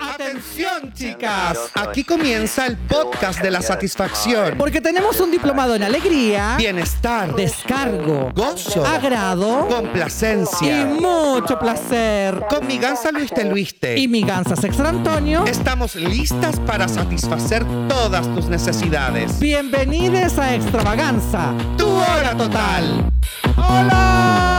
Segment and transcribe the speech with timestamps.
[0.00, 1.58] Atención, chicas.
[1.74, 4.54] Aquí comienza el podcast de la satisfacción.
[4.56, 10.86] Porque tenemos un diplomado en alegría, Bienestar, descargo, gozo, agrado y complacencia.
[10.86, 12.40] mucho placer.
[12.48, 13.98] Con mi gansa Luis de Luiste.
[13.98, 19.38] Y mi gansa Sextra Antonio, Estamos listas para satisfacer todas tus necesidades.
[19.40, 21.52] bienvenidos a Extravaganza.
[21.76, 23.10] Tu hora total.
[23.56, 24.57] ¡Hola!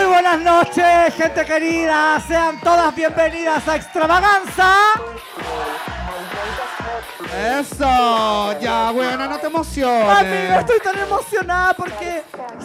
[0.00, 2.18] Muy buenas noches, gente querida.
[2.26, 4.74] Sean todas bienvenidas a Extravaganza.
[7.60, 8.58] Eso.
[8.60, 10.18] Ya, buena, no te emociones.
[10.18, 12.22] Amiga, estoy tan emocionada porque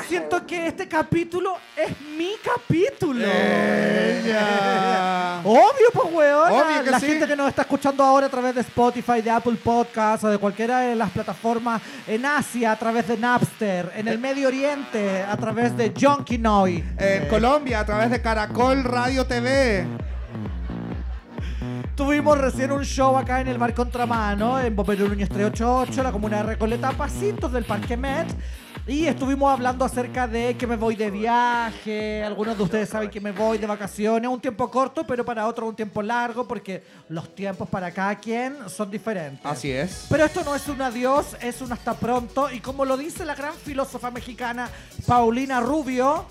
[0.07, 3.25] siento que este capítulo es mi capítulo.
[3.25, 5.41] Ella.
[5.43, 6.51] Obvio, pues, weón.
[6.51, 7.07] Obvio que La sí.
[7.07, 10.37] gente que nos está escuchando ahora a través de Spotify, de Apple Podcasts o de
[10.37, 15.35] cualquiera de las plataformas en Asia, a través de Napster, en el Medio Oriente, a
[15.37, 16.83] través de Junkie Noi.
[16.97, 19.85] En Colombia, a través de Caracol Radio TV.
[21.95, 26.37] Tuvimos recién un show acá en el Bar Contramano, en Bombero Núñez 388, la comuna
[26.37, 28.27] de Recoleta, a pasitos del Parque Met.
[28.87, 32.23] Y estuvimos hablando acerca de que me voy de viaje.
[32.23, 34.29] Algunos de ustedes saben que me voy de vacaciones.
[34.29, 38.69] Un tiempo corto, pero para otros un tiempo largo, porque los tiempos para cada quien
[38.69, 39.43] son diferentes.
[39.43, 40.05] Así es.
[40.07, 42.51] Pero esto no es un adiós, es un hasta pronto.
[42.51, 44.69] Y como lo dice la gran filósofa mexicana
[45.07, 46.25] Paulina Rubio,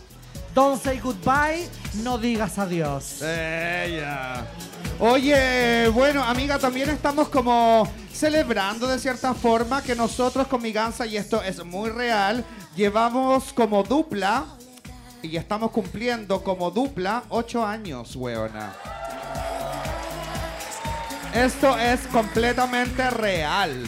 [0.54, 1.68] don't say goodbye,
[2.02, 3.20] no digas adiós.
[3.22, 4.46] Ella.
[5.00, 11.04] Oye, bueno, amiga, también estamos como celebrando de cierta forma que nosotros con mi gansa,
[11.06, 12.44] y esto es muy real,
[12.76, 14.44] llevamos como dupla
[15.20, 18.72] y estamos cumpliendo como dupla ocho años, weona.
[21.34, 23.84] Esto es completamente real.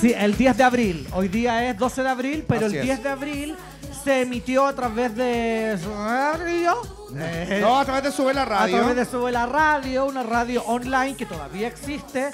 [0.00, 1.08] Sí, el 10 de abril.
[1.12, 2.86] Hoy día es 12 de abril, pero Así el es.
[2.86, 3.56] 10 de abril
[4.04, 6.74] se emitió a través de radio.
[7.16, 8.76] eh, No, a través de Sube la a Radio.
[8.78, 12.30] través de Sube la Radio, una radio online que todavía existe.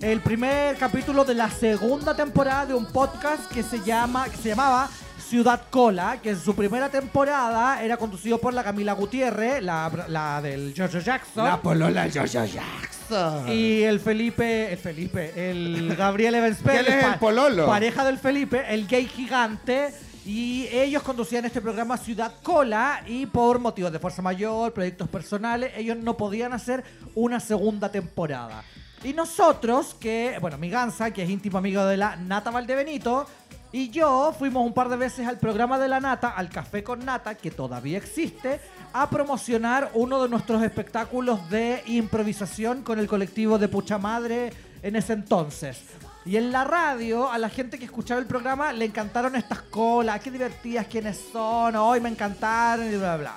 [0.00, 4.48] El primer capítulo de la segunda temporada de un podcast que se llama, que se
[4.48, 4.88] llamaba
[5.28, 10.40] Ciudad Cola, que en su primera temporada era conducido por la Camila Gutiérrez, la, la
[10.40, 11.44] del George Jackson.
[11.44, 13.48] La polola Jojo Jackson.
[13.48, 17.66] Y el Felipe, el Felipe, el Gabriel Evans Pérez, ¿Quién es el pa- pololo?
[17.66, 19.92] pareja del Felipe, el gay gigante.
[20.32, 25.72] Y ellos conducían este programa Ciudad Cola y por motivos de fuerza mayor, proyectos personales,
[25.74, 26.84] ellos no podían hacer
[27.16, 28.62] una segunda temporada.
[29.02, 33.26] Y nosotros, que, bueno, mi Gansa, que es íntimo amigo de la Nata Valdebenito,
[33.72, 37.04] y yo fuimos un par de veces al programa de la Nata, al Café con
[37.04, 38.60] Nata, que todavía existe,
[38.92, 44.94] a promocionar uno de nuestros espectáculos de improvisación con el colectivo de Pucha Madre en
[44.94, 45.82] ese entonces.
[46.24, 50.20] Y en la radio, a la gente que escuchaba el programa le encantaron estas colas,
[50.20, 53.36] qué divertidas quiénes son, hoy me encantaron y bla, bla,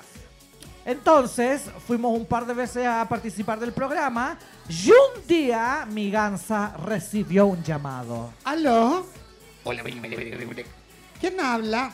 [0.84, 6.76] Entonces, fuimos un par de veces a participar del programa y un día mi gansa
[6.84, 8.32] recibió un llamado.
[8.44, 9.06] ¿Aló?
[11.20, 11.90] ¿Quién habla?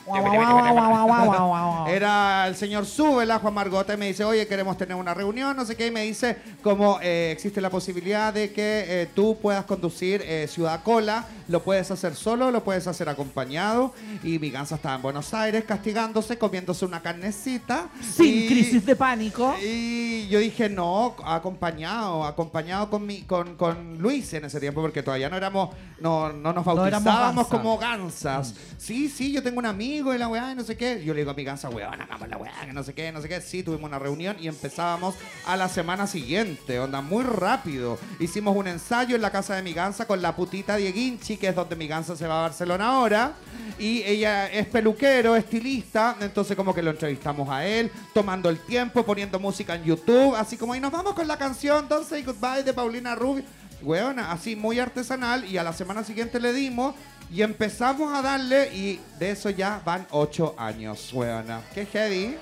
[1.89, 5.65] Era el señor Súbela, Juan Margota, y me dice, oye, queremos tener una reunión, no
[5.65, 9.65] sé qué, y me dice como eh, existe la posibilidad de que eh, tú puedas
[9.67, 13.93] conducir eh, Ciudad Cola, lo puedes hacer solo, lo puedes hacer acompañado,
[14.23, 17.89] y mi gansa estaba en Buenos Aires castigándose, comiéndose una carnecita.
[18.03, 19.55] Sin y- crisis de pánico.
[19.63, 25.03] Y yo dije, no, acompañado, acompañado con, mi, con, con Luis en ese tiempo, porque
[25.03, 25.71] todavía no éramos,
[26.01, 28.55] no, no nos No bautizábamos como gansas.
[28.79, 31.03] Sí, sí, yo tengo un amigo y la weá, y no sé qué.
[31.05, 33.21] Yo le digo a mi gansa, weón, hagamos la weá, que no sé qué, no
[33.21, 33.41] sé qué.
[33.41, 35.15] Sí, tuvimos una reunión y empezábamos
[35.47, 37.99] a la semana siguiente, onda, muy rápido.
[38.19, 41.55] Hicimos un ensayo en la casa de mi gansa con la putita Dieguinchi, que es
[41.55, 43.35] donde mi gansa se va a Barcelona ahora.
[43.79, 49.05] Y ella es peluquero, estilista, entonces como que lo entrevistamos a él, tomando el tiempo,
[49.05, 52.63] poniendo música en YouTube, así como, y nos vamos con la canción Don't Say Goodbye
[52.63, 53.45] de Paulina Rubio.
[53.83, 56.95] Weona, así muy artesanal, y a la semana siguiente le dimos,
[57.31, 61.63] y empezamos a darle, y de eso ya van ocho años, weona.
[61.73, 62.37] Qué heavy.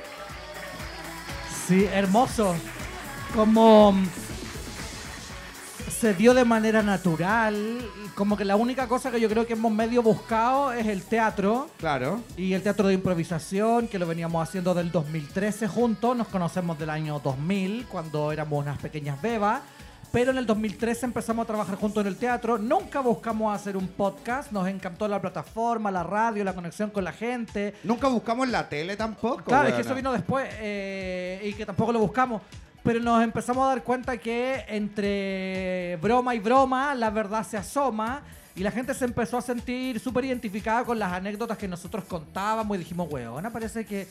[1.67, 2.55] Sí, hermoso.
[3.35, 4.07] Como mm,
[5.91, 7.79] se dio de manera natural.
[8.15, 11.69] Como que la única cosa que yo creo que hemos medio buscado es el teatro.
[11.77, 12.23] Claro.
[12.39, 16.17] Y el teatro de improvisación, que lo veníamos haciendo del 2013 juntos.
[16.17, 19.61] Nos conocemos del año 2000, cuando éramos unas pequeñas bebas.
[20.11, 22.57] Pero en el 2013 empezamos a trabajar juntos en el teatro.
[22.57, 24.51] Nunca buscamos hacer un podcast.
[24.53, 27.75] Nos encantó la plataforma, la radio, la conexión con la gente.
[27.85, 29.45] Nunca buscamos la tele tampoco.
[29.45, 32.41] Claro, es que eso vino después eh, y que tampoco lo buscamos.
[32.83, 38.23] Pero nos empezamos a dar cuenta que entre broma y broma la verdad se asoma
[38.57, 42.77] y la gente se empezó a sentir súper identificada con las anécdotas que nosotros contábamos
[42.77, 44.09] y dijimos, weona, parece que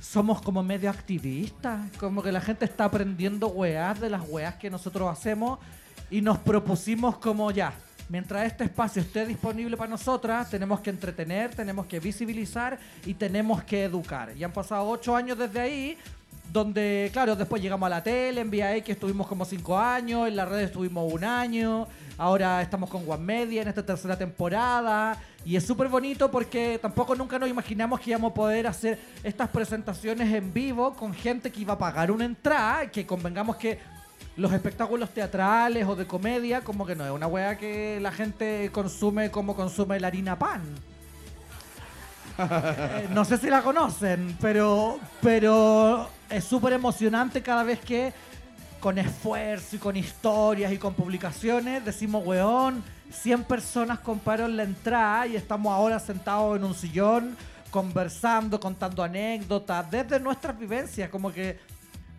[0.00, 4.70] somos como medio activistas, como que la gente está aprendiendo weas de las weas que
[4.70, 5.58] nosotros hacemos
[6.10, 7.72] y nos propusimos como ya,
[8.08, 13.62] mientras este espacio esté disponible para nosotras, tenemos que entretener, tenemos que visibilizar y tenemos
[13.64, 14.32] que educar.
[14.36, 15.98] Y han pasado ocho años desde ahí,
[16.52, 20.36] donde, claro, después llegamos a la tele, en Vía X estuvimos como cinco años, en
[20.36, 21.86] las redes estuvimos un año,
[22.16, 25.18] ahora estamos con One Media en esta tercera temporada,
[25.48, 29.48] y es súper bonito porque tampoco nunca nos imaginamos que íbamos a poder hacer estas
[29.48, 33.78] presentaciones en vivo con gente que iba a pagar una entrada, que convengamos que
[34.36, 38.68] los espectáculos teatrales o de comedia, como que no es una wea que la gente
[38.72, 40.60] consume como consume la harina pan.
[42.38, 48.12] Eh, no sé si la conocen, pero, pero es súper emocionante cada vez que
[48.80, 55.26] con esfuerzo y con historias y con publicaciones decimos, weón, 100 personas compraron la entrada
[55.26, 57.36] y estamos ahora sentados en un sillón
[57.70, 61.58] conversando, contando anécdotas desde nuestras vivencias, como que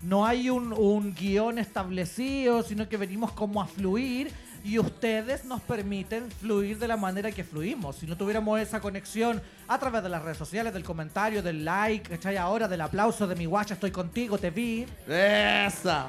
[0.02, 4.32] no hay un, un guion establecido, sino que venimos como a fluir
[4.64, 7.98] y ustedes nos permiten fluir de la manera que fluimos.
[7.98, 12.10] Si no tuviéramos esa conexión a través de las redes sociales, del comentario, del like,
[12.10, 12.38] ¿cachai?
[12.38, 14.86] Ahora, del aplauso de mi guacha, estoy contigo, te vi.
[15.08, 16.08] Esa.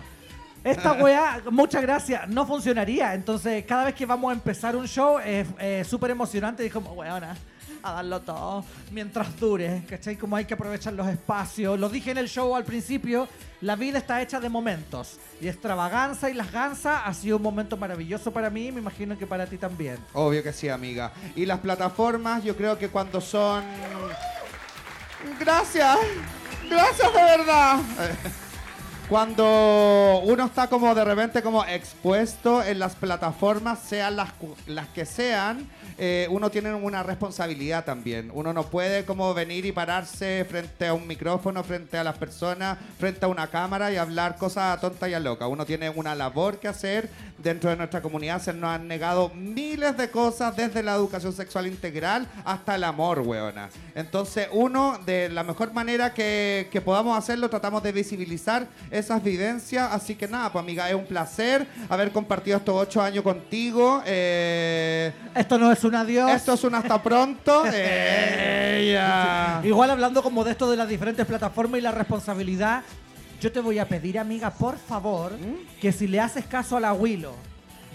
[0.65, 3.15] Esta weá, muchas gracias, no funcionaría.
[3.15, 6.65] Entonces, cada vez que vamos a empezar un show es es súper emocionante.
[6.65, 7.37] Y como, weona,
[7.83, 10.17] a darlo todo mientras dure, ¿cachai?
[10.17, 11.79] Como hay que aprovechar los espacios.
[11.79, 13.29] Lo dije en el show al principio,
[13.61, 15.19] la vida está hecha de momentos.
[15.41, 19.27] Y extravaganza y las gansas ha sido un momento maravilloso para mí, me imagino que
[19.27, 19.99] para ti también.
[20.13, 21.13] Obvio que sí, amiga.
[21.37, 23.65] Y las plataformas, yo creo que cuando son.
[25.39, 25.99] Gracias.
[26.69, 27.81] Gracias de verdad.
[29.11, 34.29] Cuando uno está como de repente como expuesto en las plataformas, sean las,
[34.69, 35.69] las que sean,
[36.03, 38.31] eh, uno tiene una responsabilidad también.
[38.33, 42.79] Uno no puede como venir y pararse frente a un micrófono, frente a las personas,
[42.99, 45.49] frente a una cámara y hablar cosas tontas y a locas.
[45.51, 48.41] Uno tiene una labor que hacer dentro de nuestra comunidad.
[48.41, 53.21] Se nos han negado miles de cosas desde la educación sexual integral hasta el amor,
[53.21, 53.69] weona.
[53.95, 59.93] Entonces, uno, de la mejor manera que, que podamos hacerlo, tratamos de visibilizar esas vivencias.
[59.93, 64.03] Así que nada, pues amiga, es un placer haber compartido estos ocho años contigo.
[64.07, 66.31] Eh, Esto no es un adiós.
[66.33, 67.65] esto es un hasta pronto.
[67.73, 69.61] Ella.
[69.65, 72.83] Igual hablando como de esto de las diferentes plataformas y la responsabilidad,
[73.41, 75.33] yo te voy a pedir, amiga, por favor,
[75.81, 77.35] que si le haces caso a la Willow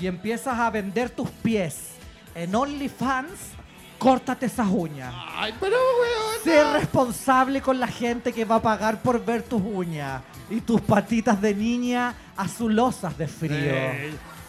[0.01, 1.91] y empiezas a vender tus pies
[2.33, 3.31] en OnlyFans,
[3.99, 5.13] córtate esas uñas.
[5.35, 6.43] Ay, pero weón.
[6.43, 10.81] Sé responsable con la gente que va a pagar por ver tus uñas y tus
[10.81, 13.73] patitas de niña azulosas de frío.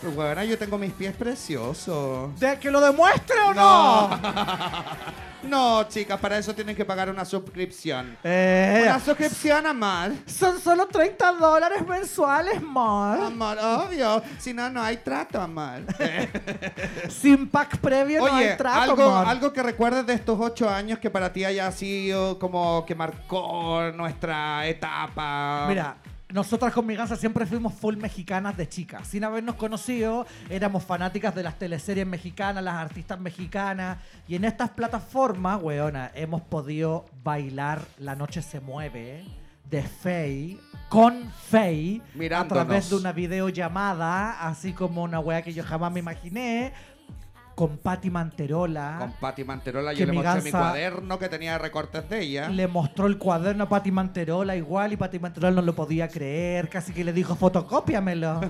[0.02, 2.38] Weona, yo tengo mis pies preciosos.
[2.38, 4.10] ¿De que lo demuestre o no?
[5.42, 8.16] No, chicas, para eso tienen que pagar una suscripción.
[8.24, 10.12] Eh, Una suscripción, amor.
[10.26, 13.20] son solo 30 dólares mensuales, Mar.
[13.20, 14.22] Amor, obvio.
[14.38, 15.82] Si no, no hay trato, amor.
[17.08, 21.10] Sin pack previo no hay trato, algo, algo que recuerdes de estos ocho años que
[21.10, 25.66] para ti haya sido como que marcó nuestra etapa.
[25.68, 25.96] Mira,
[26.32, 29.06] nosotras con mi siempre fuimos full mexicanas de chicas.
[29.06, 33.98] Sin habernos conocido, éramos fanáticas de las teleseries mexicanas, las artistas mexicanas.
[34.26, 39.24] Y en estas plataformas, weona, hemos podido bailar La Noche se Mueve
[39.70, 40.58] de Faye
[40.88, 42.00] con Faye
[42.34, 46.72] a través de una videollamada, así como una wea que yo jamás me imaginé,
[47.56, 48.96] con Patti Manterola.
[48.98, 52.48] Con Patti Manterola yo le mi mostré mi cuaderno que tenía recortes de ella.
[52.50, 56.68] Le mostró el cuaderno a Pati Manterola igual y Pati Manterola no lo podía creer.
[56.68, 58.42] Casi que le dijo, fotocópiamelo.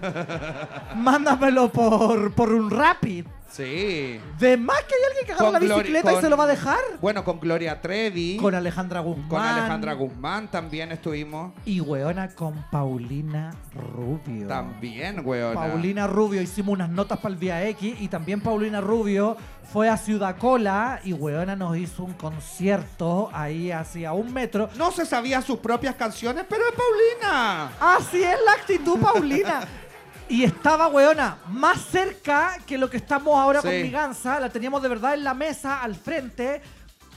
[0.96, 3.26] Mándamelo por, por un Rapid.
[3.56, 4.20] Sí.
[4.38, 6.48] De más que hay alguien que agarra Con la bicicleta y se lo va a
[6.48, 6.78] dejar.
[7.00, 8.36] Bueno, con Gloria Trevi.
[8.36, 9.28] Con Alejandra Guzmán.
[9.28, 11.52] con Alejandra Guzmán también estuvimos.
[11.64, 14.46] Y weona con Paulina Rubio.
[14.46, 15.54] También, weona.
[15.54, 19.38] Paulina Rubio hicimos unas notas para el Vía X y también Paulina Rubio
[19.72, 24.68] fue a Ciudad Cola y weona nos hizo un concierto ahí hacia un metro.
[24.76, 27.72] No se sabía sus propias canciones, pero es Paulina.
[27.80, 29.66] Así es la actitud, Paulina.
[30.28, 33.82] Y estaba, weona, más cerca que lo que estamos ahora con Sí.
[33.84, 34.40] mi gansa.
[34.40, 36.60] La teníamos de verdad en la mesa, al frente.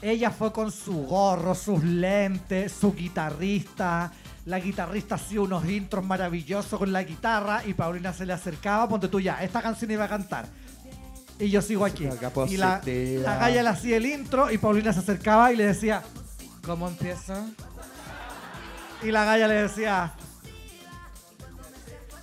[0.00, 4.12] Ella fue con su gorro, sus lentes, su guitarrista.
[4.46, 8.88] La guitarrista hacía unos intros maravillosos con la guitarra y Paulina se le acercaba.
[8.88, 10.46] Ponte tú ya, esta canción iba a cantar.
[11.38, 12.08] Y yo sigo aquí.
[12.48, 16.02] Y la, la galla le hacía el intro y Paulina se acercaba y le decía,
[16.64, 17.44] ¿cómo empieza?
[19.02, 20.12] Y la galla le decía,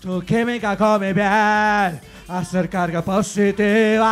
[0.07, 1.99] tu química come bien,
[2.29, 4.05] hacer carga positiva.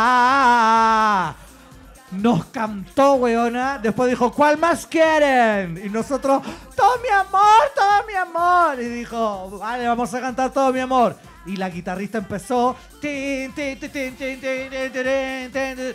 [2.12, 3.78] Nos cantó, weona.
[3.78, 5.82] Después dijo, ¿cuál más quieren?
[5.82, 6.44] Y nosotros,
[6.76, 8.78] todo mi amor, todo mi amor.
[8.82, 11.16] Y dijo, vale, vamos a cantar todo mi amor.
[11.46, 12.76] Y la guitarrista empezó.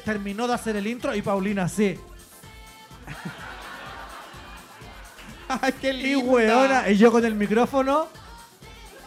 [0.02, 2.00] Terminó de hacer el intro y Paulina así.
[5.82, 6.08] Qué linda.
[6.08, 8.08] Y weona, y yo con el micrófono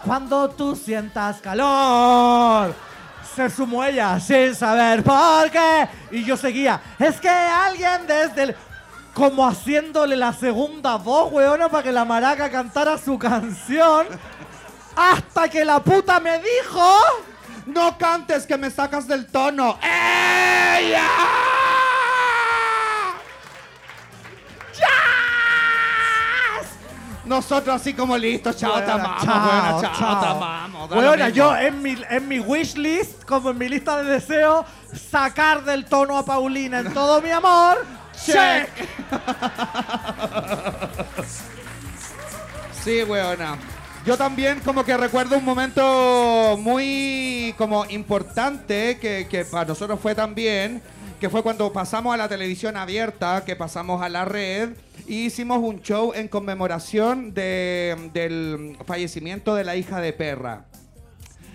[0.05, 2.75] cuando tú sientas calor.
[3.35, 5.87] Se sumó ella sin saber por qué.
[6.11, 6.81] Y yo seguía.
[6.99, 8.55] Es que alguien desde el.
[9.13, 14.07] Como haciéndole la segunda voz, weona, para que la maraca cantara su canción.
[14.95, 16.97] Hasta que la puta me dijo.
[17.67, 19.77] No cantes que me sacas del tono.
[19.81, 21.07] ¡Ella!
[27.25, 30.19] Nosotros así como listos, chao, te amamos, chao, chao, chao.
[30.19, 30.89] te amamos.
[30.89, 31.37] da lo Weona, mismo.
[31.37, 34.65] yo en mi, en mi wishlist, como en mi lista de deseos,
[35.09, 37.85] sacar del tono a Paulina en todo mi amor.
[38.25, 38.69] Check.
[42.83, 43.57] Sí, weona.
[44.05, 50.13] Yo también como que recuerdo un momento muy como importante que, que para nosotros fue
[50.13, 50.81] también,
[51.23, 54.71] que fue cuando pasamos a la televisión abierta, que pasamos a la red
[55.07, 60.65] y hicimos un show en conmemoración de- del fallecimiento de la hija de Perra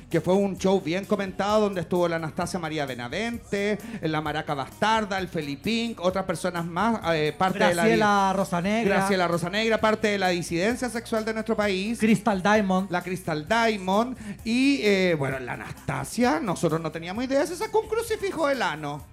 [0.09, 5.19] que fue un show bien comentado donde estuvo la Anastasia María Benavente, la Maraca Bastarda,
[5.19, 8.95] el Felipín, otras personas más, eh, parte de la Graciela Rosanegra.
[8.97, 11.99] Graciela Rosanegra, parte de la disidencia sexual de nuestro país.
[11.99, 12.91] Crystal Diamond.
[12.91, 17.89] La Crystal Diamond y, eh, bueno, la Anastasia, nosotros no teníamos idea, se sacó un
[17.89, 19.05] crucifijo del ano.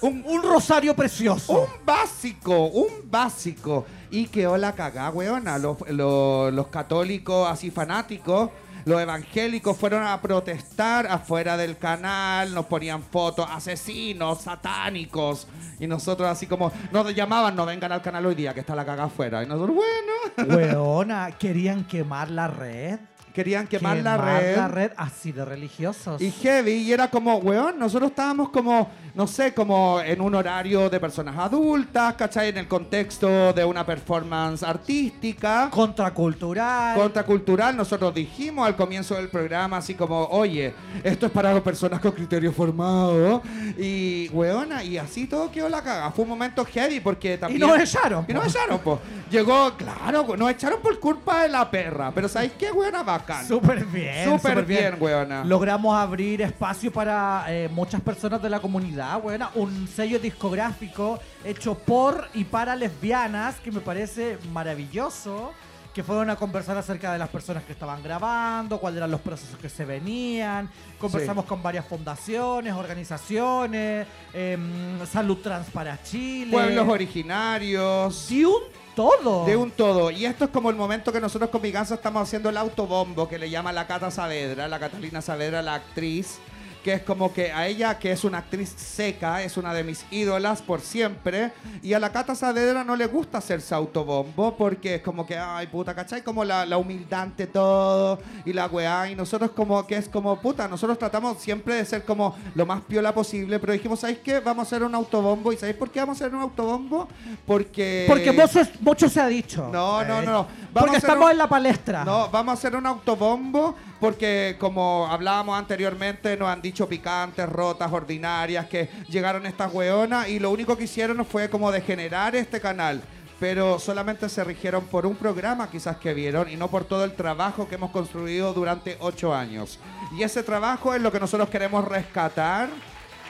[0.00, 1.52] Un, Un rosario precioso.
[1.52, 3.84] un básico, un básico.
[4.10, 5.58] Y quedó la cagá, weona.
[5.58, 8.50] Los, los- los católicos así fanáticos,
[8.84, 15.46] los evangélicos fueron a protestar afuera del canal, nos ponían fotos, asesinos, satánicos.
[15.78, 18.86] Y nosotros así como, nos llamaban, no vengan al canal hoy día, que está la
[18.86, 19.42] cagá afuera.
[19.42, 20.56] Y nosotros, bueno.
[20.56, 22.98] Weona, querían quemar la red.
[23.38, 24.56] Querían quemar, la red.
[24.56, 26.20] la red así de religiosos.
[26.20, 30.90] Y heavy, y era como, weón, nosotros estábamos como, no sé, como en un horario
[30.90, 32.48] de personas adultas, ¿cachai?
[32.48, 36.96] En el contexto de una performance artística, Contracultural.
[36.98, 37.76] contracultural.
[37.76, 42.52] Nosotros dijimos al comienzo del programa, así como, oye, esto es para personas con criterio
[42.52, 43.40] formado.
[43.78, 46.10] Y, weona, y así todo quedó la caga.
[46.10, 47.60] Fue un momento heavy porque y también.
[47.60, 48.24] nos echaron.
[48.26, 48.98] Y nos echaron, pues.
[49.30, 52.10] Llegó, claro, nos echaron por culpa de la perra.
[52.12, 53.04] Pero ¿sabéis qué, weona?
[53.28, 53.46] Bacán.
[53.46, 54.24] Súper bien.
[54.24, 55.44] Súper bien, weona.
[55.44, 59.50] Logramos abrir espacio para eh, muchas personas de la comunidad, weona.
[59.54, 65.52] Un sello discográfico hecho por y para lesbianas que me parece maravilloso.
[65.94, 69.58] Que fueron a conversar acerca de las personas que estaban grabando, cuáles eran los procesos
[69.58, 70.70] que se venían.
[70.96, 76.52] Conversamos con varias fundaciones, organizaciones, em, Salud Trans para Chile.
[76.52, 78.28] Pueblos originarios.
[78.28, 78.62] De un
[78.98, 79.44] todo.
[79.44, 80.10] De un todo.
[80.10, 83.38] Y esto es como el momento que nosotros con Viganza estamos haciendo el autobombo que
[83.38, 86.40] le llama la Cata Saavedra, la Catalina Saavedra, la actriz.
[86.84, 90.06] Que es como que a ella, que es una actriz seca, es una de mis
[90.10, 91.52] ídolas por siempre.
[91.82, 95.66] Y a la Cata Saavedra no le gusta hacerse autobombo porque es como que, ay
[95.66, 96.22] puta, ¿cachai?
[96.22, 99.10] Como la, la humildad ante todo y la weá.
[99.10, 102.80] Y nosotros como que es como, puta, nosotros tratamos siempre de ser como lo más
[102.82, 103.58] piola posible.
[103.58, 104.40] Pero dijimos, ¿sabéis qué?
[104.40, 105.52] Vamos a hacer un autobombo.
[105.52, 107.08] ¿Y sabéis por qué vamos a hacer un autobombo?
[107.46, 108.04] Porque...
[108.08, 109.68] Porque mucho, mucho se ha dicho.
[109.72, 110.42] No, no, Eh, no, no.
[110.72, 112.04] Vamos Porque estamos un- en la palestra.
[112.04, 117.92] No, vamos a hacer un autobombo porque como hablábamos anteriormente nos han dicho picantes, rotas,
[117.92, 123.02] ordinarias, que llegaron estas weonas y lo único que hicieron fue como degenerar este canal.
[123.40, 127.12] Pero solamente se rigieron por un programa quizás que vieron y no por todo el
[127.12, 129.78] trabajo que hemos construido durante ocho años.
[130.16, 132.68] Y ese trabajo es lo que nosotros queremos rescatar,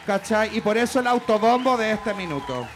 [0.07, 0.57] ¿cachai?
[0.57, 2.67] Y por eso el autobombo de este minuto.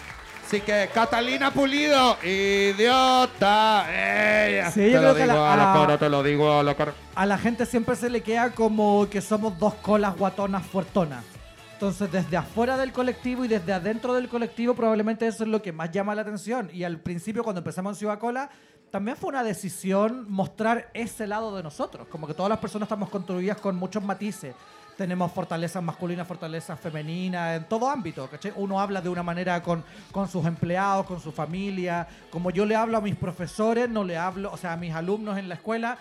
[0.53, 3.87] Así que Catalina Pulido, idiota.
[3.89, 4.71] Ella.
[4.71, 6.63] Sí, yo te lo creo que digo a la a- cara, te lo digo a
[6.63, 6.93] la cara.
[7.15, 11.25] A la gente siempre se le queda como que somos dos colas guatonas fuertonas.
[11.73, 15.73] Entonces, desde afuera del colectivo y desde adentro del colectivo, probablemente eso es lo que
[15.73, 16.69] más llama la atención.
[16.71, 18.51] Y al principio, cuando empezamos en Ciudad Cola,
[18.91, 22.07] también fue una decisión mostrar ese lado de nosotros.
[22.09, 24.55] Como que todas las personas estamos construidas con muchos matices.
[24.97, 28.29] Tenemos fortalezas masculinas, fortalezas femeninas, en todo ámbito.
[28.29, 28.53] ¿cachai?
[28.57, 32.07] Uno habla de una manera con, con sus empleados, con su familia.
[32.31, 35.39] Como yo le hablo a mis profesores, no le hablo, o sea, a mis alumnos
[35.39, 35.99] en la escuela,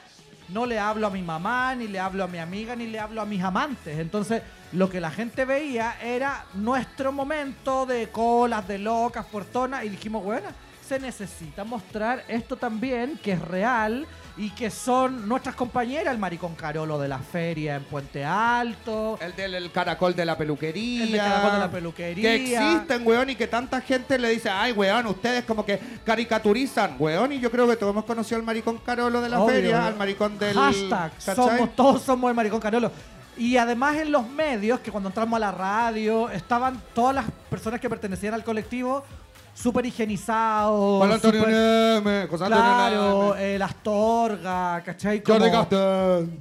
[0.50, 3.22] no le hablo a mi mamá, ni le hablo a mi amiga, ni le hablo
[3.22, 3.98] a mis amantes.
[3.98, 4.44] Entonces,
[4.74, 10.24] lo que la gente veía era nuestro momento de colas, de locas, fortonas, y dijimos,
[10.24, 10.50] bueno,
[10.92, 14.06] se necesita mostrar esto también, que es real
[14.36, 19.18] y que son nuestras compañeras, el maricón Carolo de la feria en Puente Alto.
[19.22, 21.04] El del el caracol de la peluquería.
[21.04, 22.24] El del caracol de la peluquería.
[22.24, 26.98] Que existen, weón, y que tanta gente le dice, ay, weón, ustedes como que caricaturizan,
[27.00, 29.56] weón, y yo creo que todos hemos conocido al maricón Carolo de la Obvio.
[29.56, 30.58] feria, al maricón del...
[30.58, 31.36] Hashtag, ¿cachai?
[31.36, 32.92] somos, todos somos el maricón Carolo.
[33.38, 37.80] Y además en los medios, que cuando entramos a la radio, estaban todas las personas
[37.80, 39.06] que pertenecían al colectivo
[39.54, 40.98] súper higienizados.
[41.00, 45.22] Juan Antonio súper- Neme, José Antonio Claro, Neme, eh, las torgas, ¿cachai?
[45.22, 45.40] Como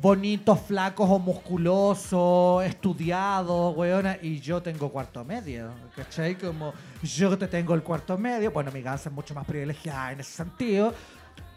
[0.01, 4.17] bonitos, flacos o musculosos, estudiados, weona.
[4.23, 6.37] Y yo tengo cuarto medio, ¿cachai?
[6.37, 8.51] Como yo te tengo el cuarto medio.
[8.53, 10.93] Bueno, mi gansa es mucho más privilegiada en ese sentido.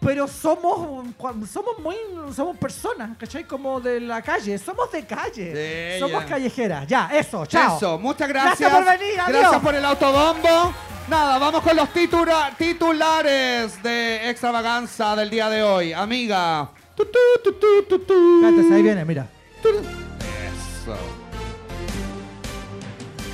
[0.03, 1.05] Pero somos,
[1.51, 1.95] somos muy,
[2.35, 3.45] somos personas, ¿cachai?
[3.45, 6.29] Como de la calle, somos de calle, Sí, somos ya.
[6.29, 6.87] callejeras.
[6.87, 7.77] Ya, eso, chao.
[7.77, 8.59] Eso, muchas gracias.
[8.59, 9.39] Gracias por venir, adiós.
[9.41, 10.73] Gracias por el autobombo.
[11.09, 15.93] Nada, vamos con los titura- titulares de extravaganza del día de hoy.
[15.93, 16.69] Amiga.
[16.95, 18.41] Tu, tu, tu, tu, tu, tu.
[18.41, 19.27] Cállate, ahí viene, mira.
[19.59, 20.95] Eso.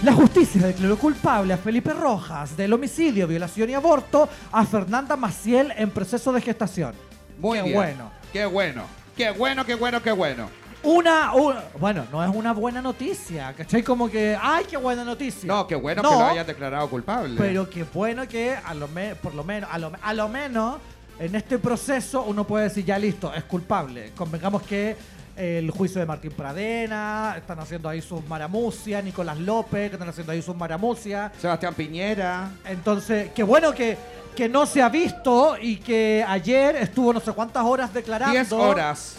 [0.03, 5.73] La justicia declaró culpable a Felipe Rojas del homicidio, violación y aborto a Fernanda Maciel
[5.75, 6.93] en proceso de gestación.
[7.37, 7.75] Muy Qué bien.
[7.75, 8.11] bueno.
[8.31, 8.83] Qué bueno.
[9.17, 10.49] Qué bueno, qué bueno, qué bueno.
[10.83, 13.83] Una, una- bueno, no es una buena noticia, ¿cachai?
[13.83, 15.45] Como que, ay, qué buena noticia.
[15.45, 17.35] No, qué bueno No, que lo hayas declarado culpable.
[17.37, 20.77] Pero qué bueno que, a lo me- por lo menos, a lo, a lo menos,
[21.19, 24.13] en este proceso uno puede decir, ya listo, es culpable.
[24.15, 24.95] Convengamos que
[25.39, 30.33] el juicio de Martín Pradena, están haciendo ahí sus maramucias, Nicolás López, que están haciendo
[30.33, 31.31] ahí sus maramucias.
[31.39, 32.51] Sebastián Piñera.
[32.65, 33.97] Entonces, qué bueno que,
[34.35, 38.51] que no se ha visto y que ayer estuvo no sé cuántas horas declarando 10
[38.51, 39.17] horas.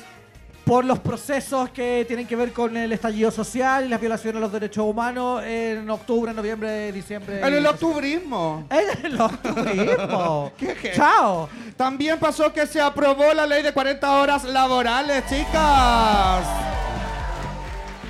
[0.65, 4.41] Por los procesos que tienen que ver con el estallido social y las violaciones a
[4.41, 7.41] los derechos humanos en octubre, noviembre, diciembre.
[7.41, 8.67] En el octubrismo.
[8.71, 10.53] En el octubrismo.
[10.59, 10.93] ¿Qué, qué?
[10.93, 11.49] Chao.
[11.77, 16.45] También pasó que se aprobó la ley de 40 horas laborales, chicas.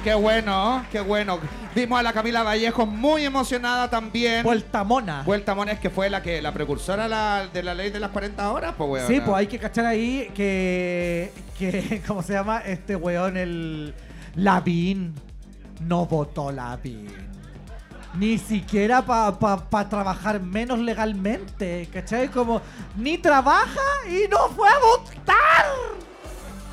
[0.03, 1.39] Qué bueno, qué bueno.
[1.75, 4.43] Vimos a la Camila Vallejo muy emocionada también.
[4.43, 5.23] Vuelta mona.
[5.23, 8.51] Vuelta Mones, que fue la que la precursora la- de la ley de las 40
[8.51, 9.07] horas, pues weón.
[9.09, 12.59] Sí, pues hay que cachar ahí que, que ¿cómo se llama?
[12.61, 13.95] Este weón, el
[14.35, 15.15] Lavín,
[15.81, 17.09] no votó Lavín.
[18.15, 22.27] Ni siquiera para trabajar menos legalmente, ¿cachai?
[22.29, 22.61] Como,
[22.97, 25.67] ni trabaja y no fue a votar.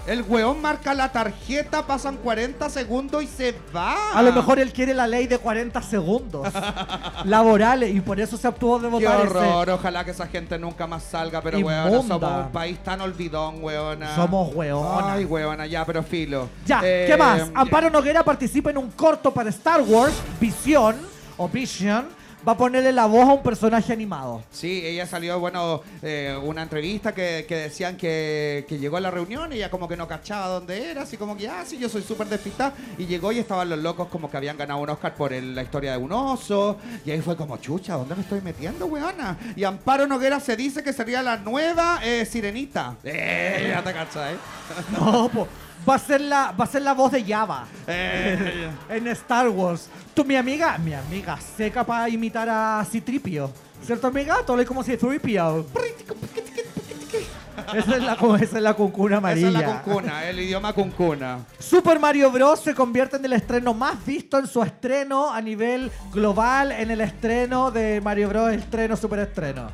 [0.08, 4.14] El weón marca la tarjeta, pasan 40 segundos y se va.
[4.18, 6.48] A lo mejor él quiere la ley de 40 segundos
[7.26, 10.58] laborales y por eso se obtuvo de Qué votar ese- horror, ojalá que esa gente
[10.58, 14.16] nunca más salga, pero weón, somos un país tan olvidón, weona.
[14.16, 15.14] Somos weona.
[15.14, 16.48] Ay, weona, ya, pero filo.
[16.66, 17.44] Ya, Eh, ¿qué más?
[17.54, 20.96] Amparo Noguera participa en un corto para Star Wars, Visión,
[21.36, 22.08] o Vision,
[22.48, 24.42] va a ponerle la voz a un personaje animado.
[24.52, 29.12] Sí, ella salió, bueno, eh, una entrevista que, que decían que, que llegó a la
[29.12, 31.90] reunión y ella como que no cachaba dónde era, así como que, ah, sí, yo
[31.90, 32.74] soy súper despistada.
[32.98, 35.64] Y llegó y estaban los locos como que habían ganado un Oscar por el- la
[35.64, 36.78] historia de un oso.
[37.06, 39.38] Y ahí fue como, chucha, ¿dónde me estoy metiendo, weona?
[39.56, 42.96] Y Amparo Noguera se dice que sería la nueva eh, sirenita.
[43.04, 44.36] Eh, ya te cachai.
[44.92, 45.48] No, po,
[45.88, 49.90] va a ser la, va a ser la voz de Java Eh, en Star Wars.
[50.14, 53.52] Tú, mi amiga, mi amiga, seca para imitar a Citripio.
[53.84, 54.38] ¿Cierto, amiga?
[54.46, 55.66] Todo como Citripio.
[57.74, 59.50] Esa es la, esa es la cuncuna amarilla.
[59.50, 61.40] esa es la cuncuna, el idioma cuncuna.
[61.60, 62.62] Super Mario Bros.
[62.62, 67.02] se convierte en el estreno más visto en su estreno a nivel global, en el
[67.02, 68.54] estreno de Mario Bros.
[68.54, 69.70] estreno, super estreno.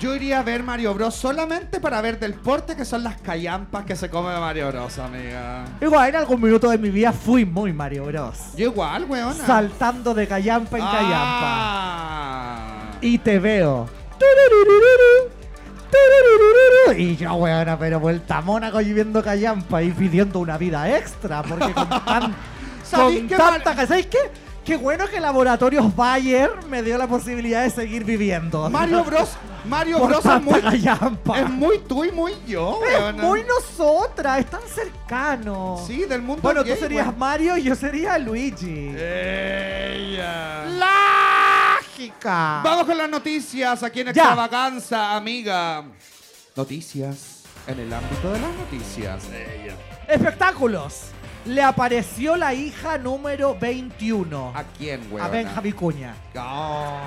[0.00, 3.84] Yo iría a ver Mario Bros solamente para ver del porte que son las callampas
[3.84, 5.64] que se come Mario Bros, amiga.
[5.80, 8.38] Igual, en algún minuto de mi vida fui muy Mario Bros.
[8.56, 9.32] Yo igual, weona.
[9.46, 11.10] Saltando de callampa en callampa.
[11.16, 12.90] Ah.
[13.00, 13.88] Y te veo.
[16.96, 21.42] Y yo, weona, pero vuelta a Mónaco y viendo callampa y pidiendo una vida extra.
[21.42, 22.34] Porque con, tan,
[22.84, 23.74] ¿Sabéis con tanta...
[23.74, 24.18] Mar- ¿Sabéis qué?
[24.64, 28.70] Qué bueno que Laboratorios Bayer me dio la posibilidad de seguir viviendo.
[28.70, 30.60] Mario Bros, Mario Por Bros es muy,
[31.38, 33.22] es muy tú y muy yo, Es weona.
[33.22, 35.82] muy nosotras, es tan cercano.
[35.86, 37.14] Sí, del mundo Bueno, tú serías.
[37.14, 38.88] Mario y yo sería Luigi.
[38.96, 40.64] Ella.
[40.66, 42.62] ¡Lágica!
[42.64, 44.12] Vamos con las noticias aquí en Ya.
[44.12, 45.84] Extravaganza, amiga.
[46.56, 49.24] Noticias en el ámbito de las noticias.
[49.30, 49.76] Ella.
[50.08, 51.08] Espectáculos.
[51.46, 55.28] Le apareció la hija número 21 ¿A quién, a weona?
[55.28, 56.14] Benja Vicuña.
[56.38, 56.98] Oh.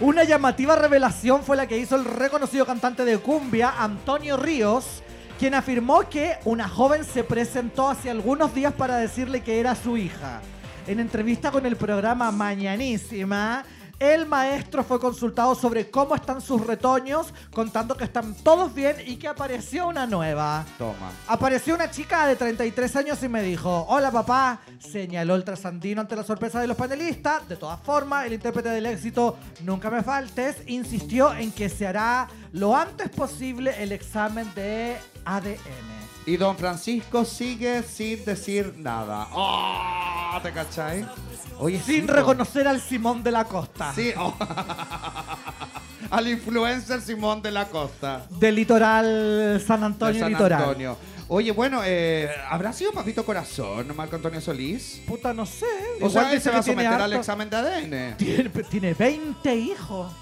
[0.00, 5.02] Una llamativa revelación fue la que hizo el reconocido cantante de cumbia, Antonio Ríos,
[5.38, 9.96] quien afirmó que una joven se presentó hace algunos días para decirle que era su
[9.96, 10.40] hija.
[10.86, 13.64] En entrevista con el programa Mañanísima,
[13.98, 19.16] El maestro fue consultado sobre cómo están sus retoños, contando que están todos bien y
[19.16, 20.66] que apareció una nueva.
[20.76, 21.12] Toma.
[21.26, 26.14] Apareció una chica de 33 años y me dijo, hola papá, señaló el trasandino ante
[26.14, 27.48] la sorpresa de los panelistas.
[27.48, 32.28] De todas formas, el intérprete del éxito, nunca me faltes, insistió en que se hará
[32.52, 35.56] lo antes posible el examen de ADN.
[36.26, 39.28] Y don Francisco sigue sin decir nada.
[39.32, 40.05] ¡Oh!
[40.42, 41.06] ¿Te cachai?
[41.58, 43.92] Oye, Sin reconocer al Simón de la Costa.
[43.94, 44.12] Sí.
[44.18, 44.34] oh.
[46.10, 48.26] Al influencer Simón de la Costa.
[48.30, 50.62] Del litoral San de Antonio San Litoral.
[50.62, 50.96] Antonio.
[51.28, 55.02] Oye, bueno, eh, ¿habrá sido Papito Corazón, Marco Antonio Solís?
[55.06, 55.66] Puta, no sé.
[56.00, 58.16] O Igual sea, él se va a someter al examen de ADN.
[58.16, 60.12] Tiene, tiene 20 hijos.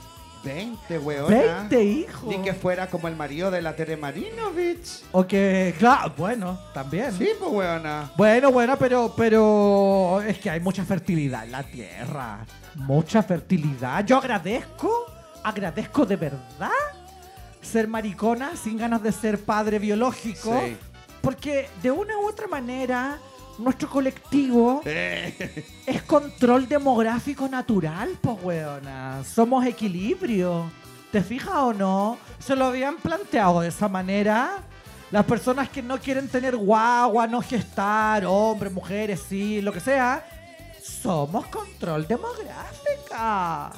[0.44, 1.66] 20, weona.
[1.68, 2.24] 20 hijos.
[2.24, 5.02] Ni que fuera como el marido de la Tere Marinovich.
[5.12, 7.12] O que, claro, bueno, también.
[7.12, 8.10] Sí, pues, weona.
[8.16, 12.44] Bueno, bueno, pero, pero es que hay mucha fertilidad en la tierra.
[12.74, 14.04] Mucha fertilidad.
[14.04, 15.06] Yo agradezco,
[15.42, 16.70] agradezco de verdad
[17.62, 20.60] ser maricona sin ganas de ser padre biológico.
[20.64, 20.76] Sí.
[21.20, 23.18] Porque de una u otra manera,
[23.58, 29.22] nuestro colectivo Eh, es control demográfico natural, pues, weona.
[29.24, 30.70] Somos equilibrio.
[31.10, 32.18] ¿Te fijas o no?
[32.38, 34.58] ¿Se lo habían planteado de esa manera?
[35.10, 40.26] Las personas que no quieren tener guagua, no gestar, hombres, mujeres, sí, lo que sea,
[40.82, 43.70] somos control demográfica.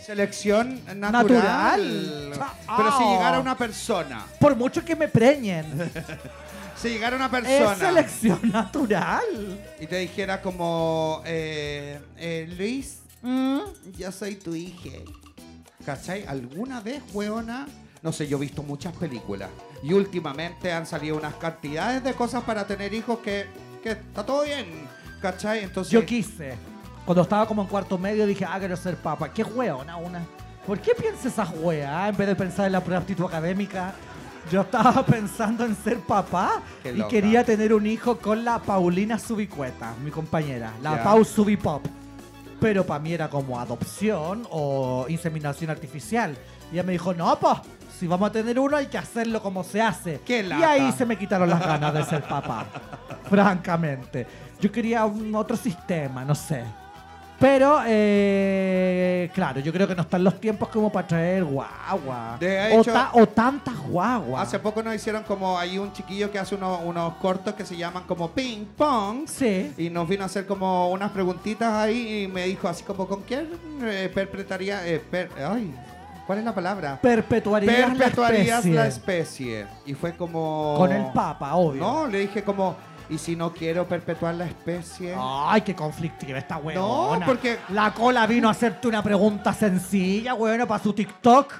[0.00, 2.30] Selección natural.
[2.30, 2.54] Natural.
[2.76, 5.64] Pero si llegara una persona, Por mucho que me preñen,
[6.76, 9.24] si llegara una es persona selección natural.
[9.80, 13.60] y te dijera como, eh, eh, Luis, Mm.
[13.96, 14.98] yo soy tu hija.
[15.86, 16.24] ¿Cachai?
[16.26, 17.66] ¿Alguna vez, weona?
[18.02, 19.48] No sé, yo he visto muchas películas
[19.82, 23.46] y últimamente han salido unas cantidades de cosas para tener hijos que,
[23.82, 24.66] que está todo bien.
[25.22, 25.64] ¿Cachai?
[25.64, 26.54] Entonces, Yo quise.
[27.06, 29.32] Cuando estaba como en cuarto medio dije, ah, quiero ser papa.
[29.32, 30.20] Qué hueona una.
[30.66, 33.94] ¿Por qué piensa esas weas en vez de pensar en la aptitud académica?
[34.50, 37.08] Yo estaba pensando en ser papá Qué y loca.
[37.10, 41.02] quería tener un hijo con la Paulina Subicueta, mi compañera, la Ya.
[41.04, 41.84] Pau Subipop.
[42.60, 46.36] Pero para mí era como adopción o inseminación artificial.
[46.70, 47.58] Y ella me dijo, no, pues,
[47.98, 50.20] si vamos a tener uno hay que hacerlo como se hace.
[50.24, 50.70] Qué y lata.
[50.70, 52.66] ahí se me quitaron las ganas de ser papá.
[53.28, 54.26] francamente.
[54.60, 56.64] Yo quería un otro sistema, no sé.
[57.38, 62.36] Pero, eh, claro, yo creo que no están los tiempos como para traer guagua.
[62.38, 64.42] De o, hecho- ta- o tantas guaguas.
[64.46, 67.76] Hace poco nos hicieron como hay un chiquillo que hace unos, unos cortos que se
[67.76, 69.26] llaman como ping pong.
[69.26, 69.72] Sí.
[69.76, 73.22] Y nos vino a hacer como unas preguntitas ahí y me dijo así como, ¿con
[73.22, 73.48] quién
[73.82, 74.86] eh, perpetraría?
[74.86, 75.74] eh, per- ay,
[76.26, 76.98] ¿cuál es la palabra?
[77.02, 79.60] Perpetuarías, Perpetuarías la la especie.
[79.60, 79.66] especie.
[79.86, 80.74] Y fue como...
[80.78, 81.82] Con el papa, obvio.
[81.82, 82.76] No, le dije como,
[83.08, 85.14] ¿y si no quiero perpetuar la especie?
[85.18, 87.18] Ay, qué conflictiva esta huevona.
[87.20, 91.52] No, porque- La cola vino a hacerte una pregunta sencilla, huevona, para su TikTok.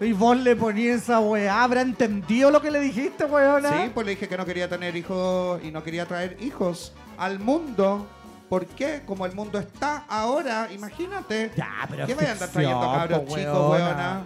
[0.00, 1.62] Y vos le ponías esa weá.
[1.62, 3.68] ¿Habrá entendido lo que le dijiste, huevona?
[3.84, 7.38] Sí, pues le dije que no quería tener hijos y no quería traer hijos al
[7.38, 8.08] mundo.
[8.48, 9.02] ¿Por qué?
[9.06, 11.52] Como el mundo está ahora, imagínate.
[11.56, 13.70] Ya, pero ¿Qué vayan a andar trayendo cabros po, chicos, weona.
[13.70, 14.24] weona?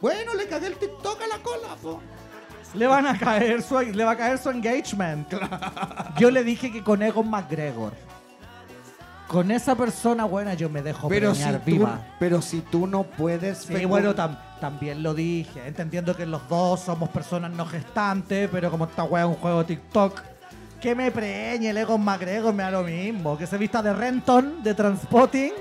[0.00, 2.00] Bueno, le cagué el TikTok a la cola, po.
[2.74, 5.32] Le van a caer su, le va a caer su engagement.
[6.18, 7.92] Yo le dije que con Egon McGregor.
[9.26, 12.00] Con esa persona buena yo me dejo Pero si, tú, viva.
[12.18, 13.58] pero si tú no puedes...
[13.58, 18.70] Sí, bueno, tam- también lo dije, entendiendo que los dos somos personas no gestantes, pero
[18.70, 20.22] como esta wea es un juego TikTok,
[20.80, 24.62] que me preñe el Egon McGregor, me da lo mismo, que se vista de Renton,
[24.62, 25.52] de Transpotting,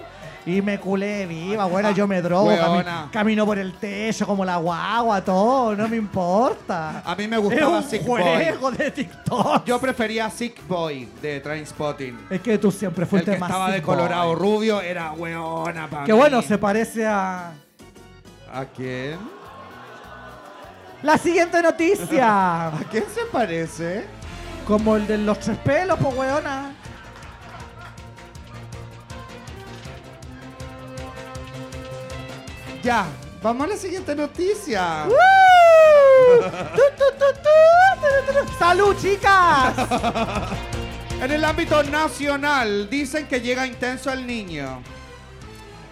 [0.48, 4.56] y me culé viva, bueno, yo me drogo, cami- camino por el techo como la
[4.58, 7.02] guagua, todo, no me importa.
[7.06, 8.22] A mí me Es gustaba un Sick Boy.
[8.24, 9.66] juego de TikTok.
[9.66, 12.18] Yo prefería Sick Boy de Trainspotting.
[12.30, 13.96] es que tú siempre El fuiste que más estaba de sick boy.
[13.98, 17.52] colorado rubio era weona para Que bueno, se parece a...
[18.54, 19.18] ¿A quién?
[21.04, 22.68] La siguiente noticia.
[22.70, 24.06] ¿A quién se parece?
[24.66, 26.72] Como el de los tres pelos, pues weona.
[32.88, 33.06] Ya,
[33.44, 35.10] vamos a la siguiente noticia.
[38.58, 39.76] ¡Salud, chicas!
[41.22, 44.82] En el ámbito nacional, dicen que llega intenso el niño.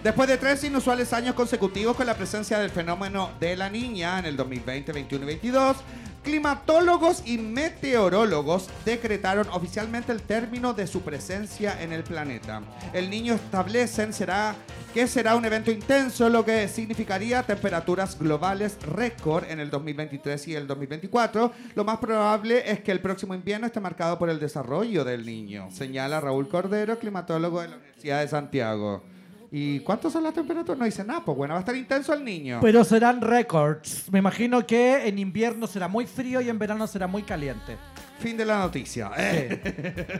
[0.02, 4.28] Después de tres inusuales años consecutivos con la presencia del fenómeno de la niña en
[4.28, 5.78] el 2020, 21 y 22,
[6.26, 12.64] climatólogos y meteorólogos decretaron oficialmente el término de su presencia en el planeta.
[12.94, 14.56] El niño establecen será
[14.94, 20.56] que será un evento intenso, lo que significaría temperaturas globales récord en el 2023 y
[20.56, 21.52] el 2024.
[21.76, 25.70] Lo más probable es que el próximo invierno esté marcado por el desarrollo del niño,
[25.70, 29.15] señala Raúl Cordero, climatólogo de la Universidad de Santiago.
[29.58, 30.78] ¿Y cuántas son las temperaturas?
[30.78, 32.60] No dice nada, pues bueno, va a estar intenso el niño.
[32.62, 34.12] Pero serán récords.
[34.12, 37.78] Me imagino que en invierno será muy frío y en verano será muy caliente.
[38.20, 39.12] Fin de la noticia.
[39.16, 39.56] Sí.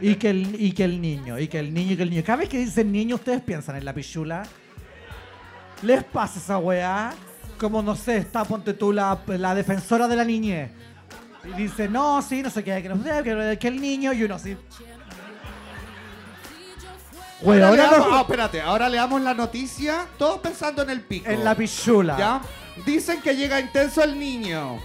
[0.00, 2.22] y, que el, y que el niño, y que el niño, y que el niño.
[2.24, 4.42] Cada vez que dicen niño, ustedes piensan en la pichula.
[5.82, 7.12] ¿Les pasa esa weá?
[7.58, 10.70] Como no sé, está, ponte tú, la, la defensora de la niñez.
[11.44, 14.56] Y dice, no, sí, no sé qué, que no que el niño, y uno así.
[17.44, 20.90] Ahora Weón, le damos- no- ah, espérate, ahora le damos la noticia, todos pensando en
[20.90, 21.28] el pico.
[21.30, 22.16] en la pichula.
[22.18, 22.40] ¿Ya?
[22.84, 24.78] Dicen que llega intenso el niño.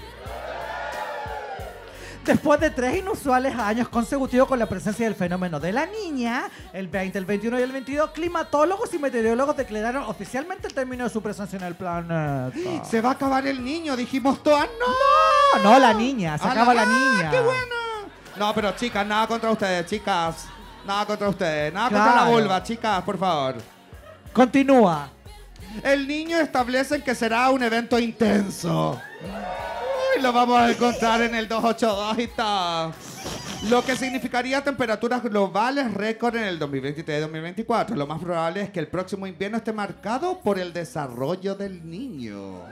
[2.26, 6.88] Después de tres inusuales años consecutivos con la presencia del fenómeno de la niña, el
[6.88, 11.20] 20, el 21 y el 22, climatólogos y meteorólogos declararon oficialmente el término de su
[11.24, 12.52] presencia en el planeta.
[12.88, 15.64] Se va a acabar el niño, dijimos todas, no.
[15.64, 17.32] No, no, la niña, se A acaba la ¡Ah, niña.
[17.32, 17.76] ¡Qué bueno!
[18.38, 20.46] No, pero chicas, nada contra ustedes, chicas.
[20.86, 23.56] Nada contra ustedes, nada contra la vulva, chicas, por favor.
[24.34, 25.10] Continúa.
[25.84, 29.00] El niño establece que será un evento intenso.
[29.22, 32.94] Uy, lo vamos a encontrar en el 282 y todo.
[33.70, 37.89] Lo que significaría temperaturas globales récord en el 2023-2024.
[37.96, 42.63] Lo más probable es que el próximo invierno esté marcado por el desarrollo del niño.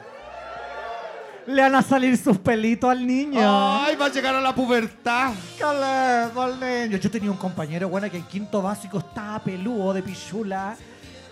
[1.50, 3.40] Le van a salir sus pelitos al niño.
[3.42, 5.34] ¡Ay, va a llegar a la pubertad!
[5.58, 6.98] ¡Qué lindo el niño!
[6.98, 10.78] Yo tenía un compañero, bueno, que en quinto básico estaba peludo de pichula.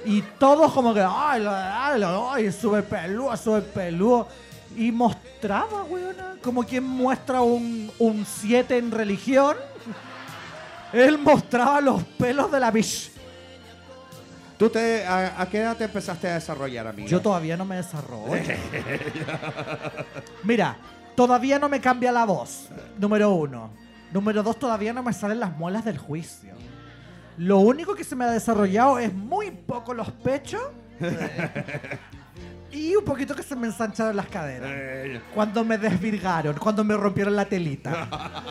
[0.03, 4.27] Y todos como que, ay, ay, ay, súper peludo, súper peludo.
[4.75, 9.55] Y mostraba, weona, como quien muestra un 7 en religión.
[10.93, 13.11] Él mostraba los pelos de la pich.
[14.57, 17.07] ¿Tú te, a, a qué edad te empezaste a desarrollar, amigo?
[17.07, 18.31] Yo todavía no me desarrollo.
[20.43, 20.77] Mira,
[21.15, 22.69] todavía no me cambia la voz.
[22.97, 23.69] Número uno.
[24.11, 26.55] Número dos, todavía no me salen las muelas del juicio.
[27.37, 30.61] Lo único que se me ha desarrollado es muy poco los pechos
[32.71, 35.21] y un poquito que se me ensancharon las caderas.
[35.35, 38.07] Cuando me desvirgaron, cuando me rompieron la telita.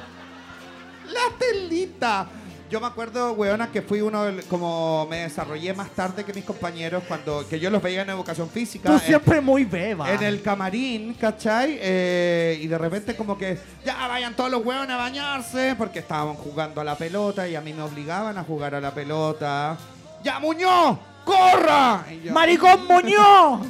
[1.13, 2.27] ¡La telita!
[2.69, 6.45] Yo me acuerdo, weona, que fui uno, del- como me desarrollé más tarde que mis
[6.45, 8.89] compañeros, cuando que yo los veía en educación física.
[8.89, 10.11] Tú en- siempre muy beba.
[10.11, 11.79] En el camarín, ¿cachai?
[11.81, 16.35] Eh, y de repente como que ya vayan todos los huevones a bañarse porque estaban
[16.35, 19.77] jugando a la pelota y a mí me obligaban a jugar a la pelota.
[20.25, 20.99] ¡Ya, Muñoz!
[21.25, 22.05] ¡Corra!
[22.11, 23.61] Y yo, ¡Maricón Muñoz!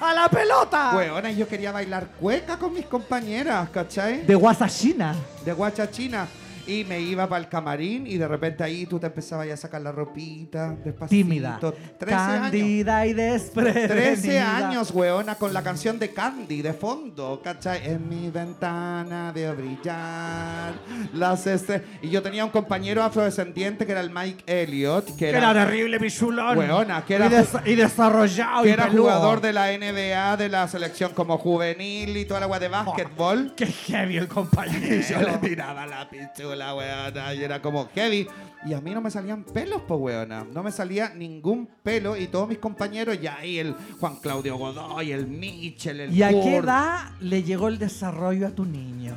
[0.00, 0.92] ¡A la pelota!
[0.96, 4.22] Huevona, y yo quería bailar cueca con mis compañeras, ¿cachai?
[4.24, 5.14] De Guasachina.
[5.44, 6.26] de guachachina.
[6.70, 9.56] Y me iba para el camarín y de repente ahí tú te empezabas ya a
[9.56, 11.08] sacar la ropita, despacito.
[11.08, 11.58] Tímida.
[11.98, 12.54] 13 años.
[12.54, 13.88] Y desprevenida.
[13.88, 17.86] 13 años, weona, con la canción de Candy de fondo, ¿cachai?
[17.90, 20.74] En mi ventana veo brillar
[21.14, 25.38] las este Y yo tenía un compañero afrodescendiente que era el Mike Elliott, que era,
[25.38, 26.58] era terrible, pichulón.
[26.58, 28.62] Weona, que era y, des- y desarrollado.
[28.62, 29.02] que y era peludo.
[29.04, 33.54] jugador de la NBA, de la selección como juvenil y toda la agua de básquetbol.
[33.56, 35.02] Qué heavy el Y compañero.
[35.10, 38.26] yo le tiraba la pichula, weona, y era como heavy.
[38.66, 40.44] Y a mí no me salían pelos, pues, weona.
[40.52, 45.12] No me salía ningún pelo y todos mis compañeros, ya ahí el Juan Claudio Godoy,
[45.12, 49.16] el Michel, el ¿Y a qué edad le llegó el desarrollo a tu niño?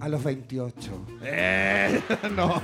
[0.00, 1.06] A los 28.
[1.22, 2.02] Eh,
[2.34, 2.60] no.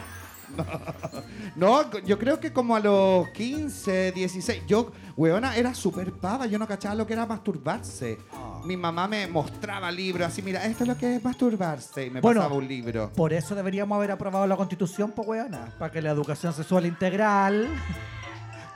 [1.56, 4.62] No, no, yo creo que como a los 15, 16.
[4.66, 6.46] Yo, weona, era súper pava.
[6.46, 8.18] Yo no cachaba lo que era masturbarse.
[8.64, 12.06] Mi mamá me mostraba libros así, mira, esto es lo que es masturbarse.
[12.06, 13.10] Y me Bueno, pasaba un libro.
[13.14, 15.66] Por eso deberíamos haber aprobado la constitución, pues, weona.
[15.78, 17.68] Para que la educación sexual integral.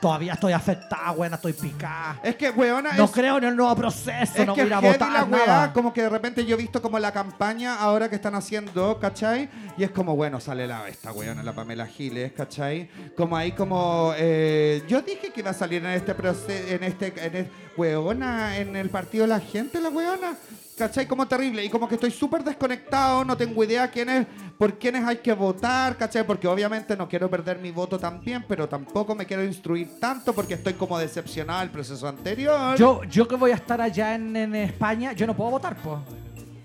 [0.01, 2.21] Todavía estoy afectada, weona, estoy picada.
[2.23, 4.81] Es que, weona, No es, creo en el nuevo proceso, es no que voy a
[4.81, 5.73] heavy votar la weá, nada.
[5.73, 9.49] como que de repente yo he visto como la campaña ahora que están haciendo, ¿cachai?
[9.77, 12.89] Y es como, bueno, sale la esta weona, la Pamela Giles, ¿cachai?
[13.17, 17.13] Como ahí como, eh, yo dije que iba a salir en este proceso, en este,
[17.17, 20.37] en el, weona, en el partido de la gente, la weona.
[20.81, 21.07] ¿Cachai?
[21.07, 21.63] Como terrible.
[21.63, 25.95] Y como que estoy súper desconectado, no tengo idea quiénes, por quiénes hay que votar,
[25.99, 26.27] ¿cachai?
[26.27, 30.55] Porque obviamente no quiero perder mi voto también, pero tampoco me quiero instruir tanto porque
[30.55, 32.79] estoy como decepcionado del proceso anterior.
[32.79, 35.99] Yo, yo que voy a estar allá en, en España, yo no puedo votar, pues.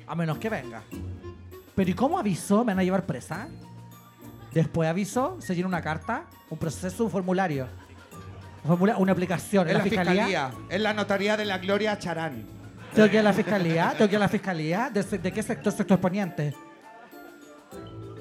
[0.07, 0.81] A menos que venga.
[1.75, 2.59] Pero ¿y cómo aviso?
[2.63, 3.49] ¿Me van a llevar presa?
[4.53, 7.67] Después aviso, se llena una carta, un proceso, un formulario.
[8.63, 9.63] Un formula- una aplicación.
[9.67, 12.54] En ¿En la fiscalía, en la notaría de la Gloria Charán.
[12.95, 14.89] Tengo que ir a la fiscalía, tengo que ir a la fiscalía.
[14.91, 15.73] ¿De, de qué sector?
[15.73, 16.55] Sector poniente.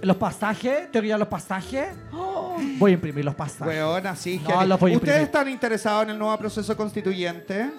[0.02, 1.88] Los pasajes, tengo que ir a los pasajes.
[2.12, 3.66] Oh, voy a imprimir los pasajes.
[3.66, 4.66] Weona, sí, No, heavy.
[4.68, 5.22] los voy a ¿Ustedes imprimir.
[5.22, 7.70] están interesados en el nuevo proceso constituyente?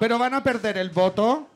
[0.00, 1.46] ¿Pero van a perder el voto?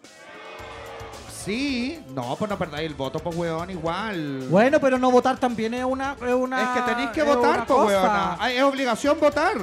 [1.44, 4.46] Sí, no, pues no perdáis el voto, pues weón, igual.
[4.50, 6.14] Bueno, pero no votar también es una.
[6.26, 8.10] Es, una, es que tenéis que votar, pues weón.
[8.38, 9.56] Ay, Es obligación votar.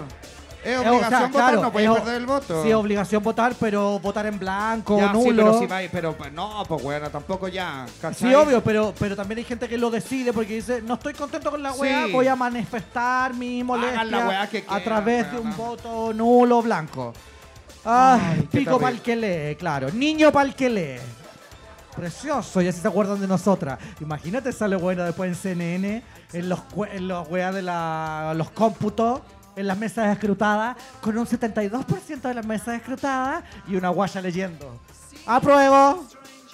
[0.63, 2.63] Es o sea, obligación votar, claro, no podéis perder el voto.
[2.63, 5.43] Sí, es obligación votar, pero votar en blanco, Ya, sí, nulo.
[5.45, 7.85] pero si vais, pero pues, no, pues bueno, tampoco ya.
[8.01, 8.29] ¿cachai?
[8.29, 11.51] Sí, obvio, pero, pero también hay gente que lo decide porque dice, no estoy contento
[11.51, 11.79] con la Sí.
[11.81, 17.13] weá, voy a manifestar mi molestia la weá a través de un voto nulo blanco.
[17.85, 19.89] Ay, Ay, qué pico pa'l que lee, claro.
[19.91, 20.99] Niño pa'l que lee.
[21.95, 23.79] Precioso, y así se acuerdan de nosotras.
[24.01, 26.59] Imagínate, sale bueno después en CNN, en los,
[26.91, 29.21] en los weas de la, los cómputos,
[29.57, 34.79] en las mesas escrutadas, con un 72% de las mesas escrutadas y una guaya leyendo.
[35.25, 36.05] Apruebo.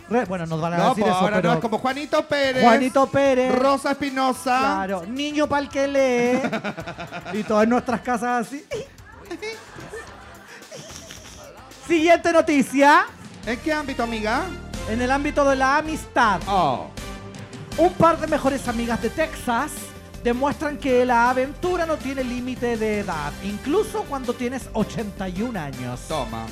[0.10, 2.28] Re- bueno, nos van a No, decir pues eso, ahora pero no, es como Juanito
[2.28, 2.64] Pérez.
[2.64, 3.56] Juanito Pérez.
[3.56, 4.58] Rosa Espinosa.
[4.60, 7.38] Claro, niño pa'l que lee.
[7.40, 8.66] y todas nuestras casas así.
[11.88, 13.06] Siguiente noticia.
[13.46, 14.44] ¿En qué ámbito, amiga?
[14.90, 16.42] En el ámbito de la amistad.
[16.48, 16.88] Oh.
[17.78, 19.72] Un par de mejores amigas de Texas
[20.24, 26.02] demuestran que la aventura no tiene límite de edad, incluso cuando tienes 81 años.
[26.08, 26.46] Toma.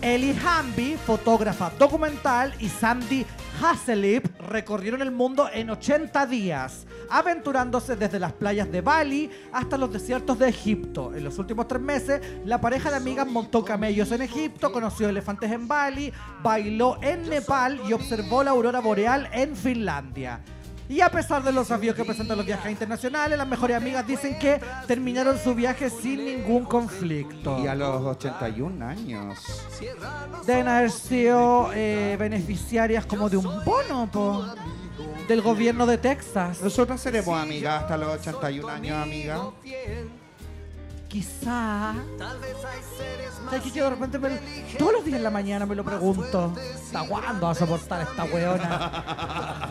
[0.00, 3.24] Ellie Hamby, fotógrafa documental, y Sandy
[3.62, 9.90] Hasselip recorrieron el mundo en 80 días, aventurándose desde las playas de Bali hasta los
[9.90, 11.14] desiertos de Egipto.
[11.14, 15.50] En los últimos tres meses, la pareja de amigas montó camellos en Egipto, conoció elefantes
[15.50, 16.12] en Bali,
[16.42, 20.42] bailó en Nepal y observó la aurora boreal en Finlandia.
[20.88, 24.38] Y a pesar de los desafíos que presentan los viajes internacionales, las mejores amigas dicen
[24.38, 27.58] que terminaron su viaje sin ningún conflicto.
[27.62, 29.38] Y a los 81 años.
[30.46, 34.44] Deben haber sido eh, beneficiarias como de un bono po,
[35.26, 36.60] del gobierno de Texas.
[36.62, 39.40] Nosotras seremos amigas hasta los 81 años, amiga.
[41.14, 41.94] Quizá.
[43.48, 43.70] ¿Sabes qué?
[43.70, 44.36] Yo de repente me-
[44.76, 46.52] todos los días en la mañana me lo pregunto.
[46.74, 49.70] ¿Hasta cuándo va a soportar esta weona?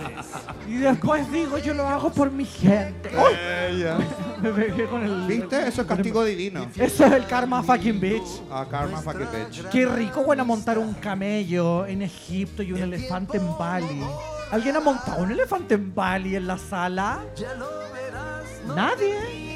[0.69, 3.09] Y después digo, yo lo hago por mi gente.
[3.13, 3.33] ¡Uy!
[3.67, 3.97] Ella.
[4.41, 5.27] Me pegué con el.
[5.27, 5.67] ¿Viste?
[5.67, 6.65] Eso es castigo divino.
[6.77, 8.41] Eso es el karma fucking bitch.
[8.49, 9.67] Ah, karma fucking bitch.
[9.69, 14.01] Qué rico, bueno, montar un camello en Egipto y un elefante en Bali.
[14.49, 17.19] ¿Alguien ha montado un elefante en Bali en la sala?
[18.73, 19.52] Nadie.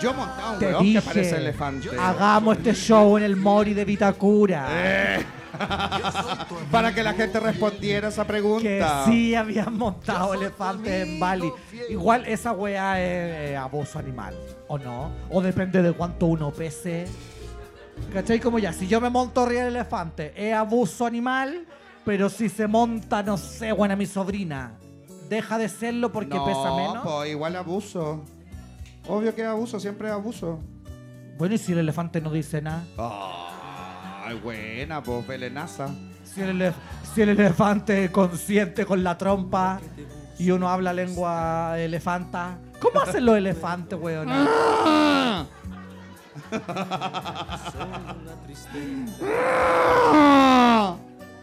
[0.00, 1.88] Yo montaba un Te weón dije, que parece elefante.
[1.98, 4.66] hagamos este show en el Mori de Vitacura.
[4.70, 5.24] Eh.
[6.70, 9.04] Para que la gente respondiera esa Que pregunta.
[9.06, 11.50] sí habían montado elefantes en Bali.
[11.88, 14.34] Igual esa weá es eh, abuso animal,
[14.68, 15.10] ¿o no?
[15.30, 17.06] O depende de cuánto uno pese.
[18.12, 18.38] ¿Cachai?
[18.38, 21.66] Como ya, si yo me monto arriba del elefante, es abuso animal,
[22.04, 24.74] pero si se monta, no sé, buena mi sobrina,
[25.28, 26.98] deja de serlo porque no, pesa menos.
[27.04, 28.22] po, igual abuso.
[29.08, 30.60] Obvio que es abuso, siempre es abuso.
[31.38, 32.84] Bueno, y si el elefante no dice nada.
[34.24, 35.88] Ay, buena, pues, velenaza.
[36.24, 36.74] Si el, elef-
[37.14, 39.80] si el elefante consciente con la trompa
[40.38, 42.58] y uno habla lengua elefanta.
[42.80, 44.28] ¿Cómo hacen los elefantes, weón?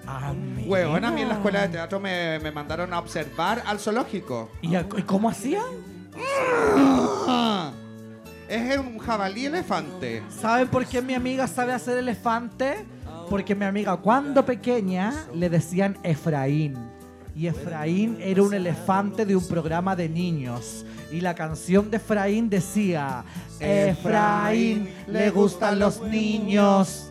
[0.07, 0.71] Amigo.
[0.71, 4.49] Weón, a mí en la escuela de teatro me, me mandaron a observar al zoológico.
[4.61, 5.63] ¿Y, a- y cómo hacían?
[8.47, 10.23] Es un jabalí elefante.
[10.29, 12.85] ¿Saben por qué mi amiga sabe hacer elefante?
[13.29, 16.77] Porque mi amiga cuando pequeña le decían Efraín.
[17.35, 20.85] Y Efraín era un elefante de un programa de niños.
[21.11, 23.25] Y la canción de Efraín decía,
[23.59, 27.09] Efraín le gustan los niños.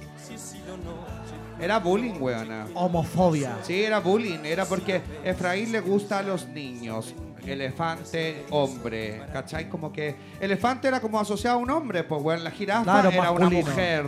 [1.60, 2.66] Era bullying, weona.
[2.74, 3.56] Homofobia.
[3.62, 4.44] Sí, era bullying.
[4.44, 7.14] Era porque Efraín le gusta a los niños.
[7.46, 9.22] Elefante, hombre.
[9.32, 9.68] ¿Cachai?
[9.68, 12.04] Como que elefante era como asociado a un hombre.
[12.04, 14.06] Pues, bueno, la jirafa Claro, era una mujer.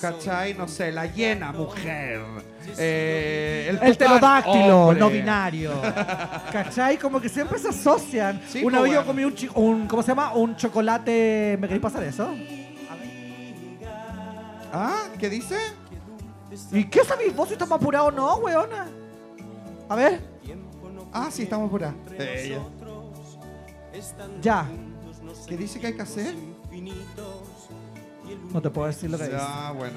[0.00, 0.54] ¿Cachai?
[0.54, 2.20] No sé, la hiena, mujer.
[2.78, 5.72] Eh, El tucán, pterodáctilo, no binario.
[6.52, 6.98] ¿Cachai?
[6.98, 8.40] Como que siempre se asocian.
[8.48, 10.32] Sí, Una vez yo comí un, ¿cómo se llama?
[10.34, 11.56] Un chocolate.
[11.60, 12.30] ¿Me queréis pasar eso?
[14.72, 15.04] ¿Ah?
[15.18, 15.56] ¿Qué dice?
[16.72, 18.86] ¿Y qué sabéis vos si estamos apurados o no, weona?
[19.88, 20.36] A ver,
[21.12, 21.94] Ah, sí, estamos por ahí.
[24.42, 24.66] Ya.
[25.48, 26.34] ¿Qué dice que hay que hacer?
[28.52, 29.36] No te puedo decir lo que dice.
[29.40, 29.94] Ah, bueno.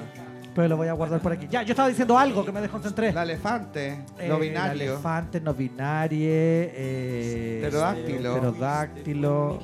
[0.54, 1.46] Pero lo voy a guardar por aquí.
[1.48, 3.12] Ya, yo estaba diciendo algo que me desconcentré.
[3.12, 4.92] La elefante, Eh, el binario.
[4.94, 6.18] elefante no binario.
[6.22, 8.34] Eh, Pterodáctilo.
[8.34, 9.58] Pterodáctilo.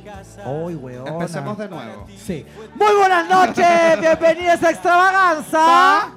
[0.64, 1.11] Uy, weona.
[1.11, 2.07] Empecemos de nuevo.
[2.16, 2.46] Sí.
[2.77, 3.66] Muy buenas noches,
[4.01, 6.13] bienvenidos a Extravaganza.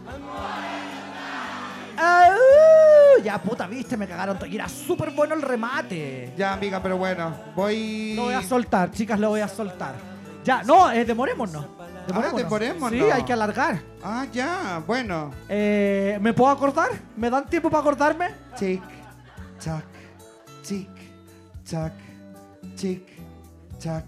[3.20, 4.48] Ah, ya puta, viste, me cagaron todo.
[4.48, 6.34] Y era súper bueno el remate.
[6.38, 8.14] Ya, amiga, pero bueno, voy.
[8.16, 9.96] Lo voy a soltar, chicas, lo voy a soltar.
[10.44, 11.66] Ya, no, eh, demorémonos.
[12.08, 12.42] Demorémonos.
[12.44, 13.00] demorémonos.
[13.00, 13.82] Sí, hay que alargar.
[14.02, 15.32] Ah, ya, bueno.
[15.50, 16.90] Eh, ¿Me puedo acordar?
[17.18, 18.30] ¿Me dan tiempo para acordarme?
[18.56, 18.82] Sí.
[19.64, 19.84] tac,
[20.66, 20.90] tic,
[21.70, 21.94] tac,
[22.76, 23.04] tic,
[23.84, 24.06] tac.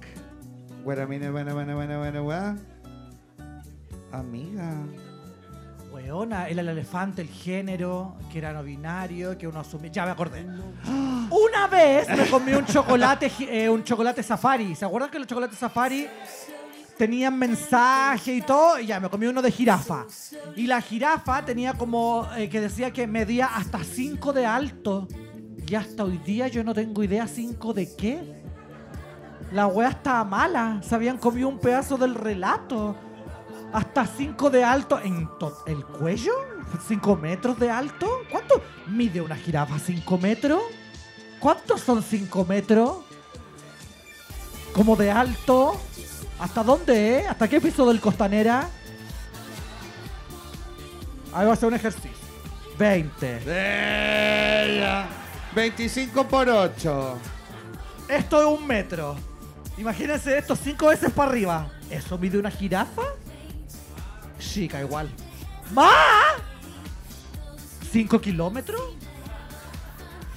[0.83, 2.57] Bueno, bueno, bueno, bueno, bueno, bueno.
[4.11, 4.73] Amiga.
[6.01, 9.91] Weona, era el elefante, el género, que era no binario, que uno asumía.
[9.91, 10.45] Ya me acordé.
[10.85, 14.75] Una vez me comí un chocolate, eh, un chocolate safari.
[14.75, 16.07] ¿Se acuerdan que los chocolates safari
[16.97, 18.79] tenían mensaje y todo?
[18.79, 20.05] Y ya me comí uno de jirafa.
[20.55, 25.07] Y la jirafa tenía como eh, que decía que medía hasta 5 de alto.
[25.67, 28.41] Y hasta hoy día yo no tengo idea 5 de qué.
[29.51, 30.81] La wea estaba mala.
[30.83, 32.95] Se habían comido un pedazo del relato.
[33.73, 35.29] Hasta 5 de alto en
[35.65, 36.33] el cuello.
[36.87, 38.07] 5 metros de alto.
[38.29, 39.75] ¿Cuánto mide una jirafa?
[39.75, 40.61] ¿5 metros?
[41.39, 42.97] ¿Cuántos son 5 metros?
[44.73, 45.79] Como de alto.
[46.39, 47.27] ¿Hasta dónde, eh?
[47.27, 48.67] ¿Hasta qué piso del Costanera?
[51.33, 52.11] Ahí va a hacer un ejercicio.
[52.77, 53.41] 20.
[53.45, 55.07] Ella.
[55.55, 57.17] 25 por 8.
[58.09, 59.15] Esto es un metro.
[59.77, 61.71] Imagínense esto cinco veces para arriba.
[61.89, 63.03] ¿Eso mide una jirafa?
[64.41, 65.09] Chica, igual.
[65.73, 65.93] ¿Más?
[67.91, 68.81] ¿Cinco kilómetros?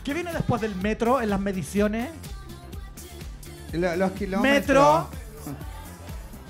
[0.04, 2.10] ¿Qué viene después del metro en las mediciones?
[3.72, 4.42] Lo- Los kilómetros.
[4.42, 5.08] Metro.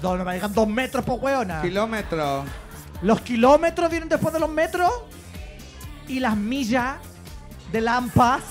[0.02, 1.62] No, no me digan dos metros por hueona.
[1.62, 2.44] Kilómetros.
[3.02, 4.90] Los kilómetros vienen después de los metros.
[6.08, 6.96] Y las millas
[7.72, 8.42] de Lampas.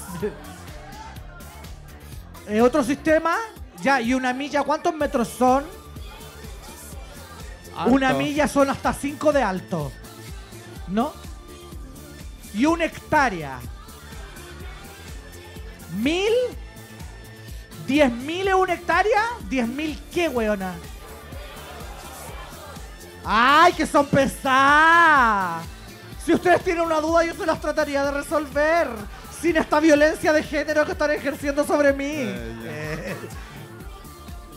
[2.47, 3.36] Eh, otro sistema.
[3.82, 5.66] Ya, y una milla, ¿cuántos metros son?
[7.88, 9.91] Una milla son hasta 5 de alto.
[10.88, 11.13] ¿No?
[12.53, 13.59] Y una hectárea.
[15.97, 16.32] ¿Mil?
[17.88, 19.21] ¿Diez mil es una hectárea?
[19.49, 20.74] ¿Diez mil qué, weona?
[23.26, 25.65] ¡Ay, que son pesadas!
[26.26, 28.88] Si ustedes tienen una duda, yo se las trataría de resolver.
[29.41, 32.05] Sin esta violencia de género que están ejerciendo sobre mí.
[32.07, 33.15] Eh,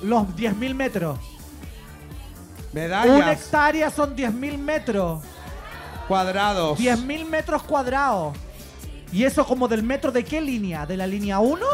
[0.03, 1.19] Los 10.000 metros.
[2.77, 3.41] Una Medallas.
[3.41, 5.23] hectárea son 10.000 metros.
[6.07, 6.79] Cuadrados.
[6.79, 8.37] 10.000 metros cuadrados.
[9.13, 10.85] ¿Y eso como del metro de qué línea?
[10.85, 11.65] ¿De la línea 1?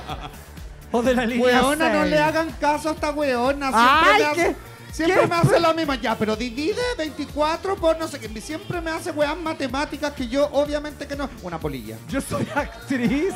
[0.92, 2.10] ¿O de la línea Weona, no 6?
[2.10, 3.68] le hagan caso a esta weona.
[3.68, 4.56] Siempre, Ay, me, hace, ¿qué?
[4.92, 5.94] siempre me hace lo mismo.
[5.94, 8.40] Ya, pero divide 24 por no sé qué.
[8.40, 11.28] Siempre me hace weas matemáticas que yo obviamente que no.
[11.42, 11.96] Una polilla.
[12.08, 13.34] Yo soy actriz.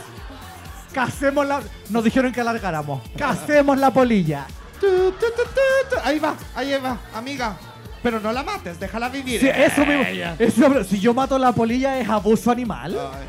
[0.92, 1.62] Casemos la...
[1.90, 3.02] Nos dijeron que alargáramos.
[3.16, 4.46] Casemos la polilla.
[4.82, 5.96] Tu, tu, tu, tu, tu.
[6.02, 7.56] Ahí va, ahí va, amiga.
[8.02, 9.40] Pero no la mates, déjala vivir.
[9.40, 10.82] Sí, eso mismo.
[10.84, 12.98] Si yo mato la polilla es abuso animal.
[12.98, 13.28] Ay.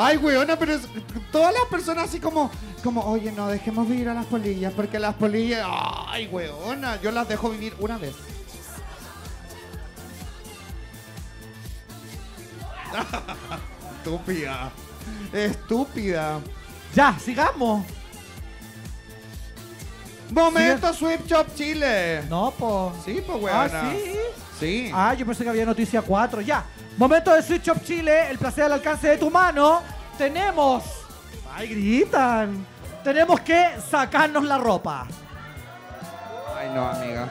[0.00, 0.86] Ay, weona, pero es-
[1.32, 2.52] todas las personas así como,
[2.84, 5.66] como, oye, no, dejemos vivir a las polillas, porque las polillas,
[6.06, 8.14] ay, weona, yo las dejo vivir una vez.
[13.98, 14.70] Estúpida.
[15.32, 16.40] Estúpida.
[16.94, 17.84] Ya, sigamos.
[20.30, 22.22] Momento Sweep Shop Chile.
[22.28, 22.92] No, po.
[23.04, 23.80] Sí, pues, weona.
[23.82, 24.12] Ah, sí.
[24.58, 24.90] Sí.
[24.92, 26.40] Ah, yo pensé que había noticia 4.
[26.40, 26.64] Ya.
[26.96, 29.80] Momento de Switch Shop Chile, el placer al alcance de tu mano.
[30.16, 30.82] Tenemos.
[31.54, 32.66] Ay, gritan.
[33.04, 35.06] Tenemos que sacarnos la ropa.
[36.56, 37.28] Ay, no, amiga.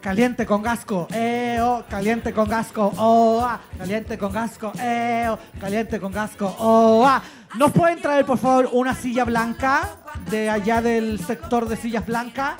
[0.00, 5.38] Caliente con gasco, eh, oh, caliente con gasco, oh, ah, caliente con gasco, eh, oh,
[5.60, 7.20] caliente con gasco, oh, ah.
[7.56, 9.90] ¿Nos pueden traer, por favor, una silla blanca
[10.30, 12.54] de allá del sector de sillas blancas?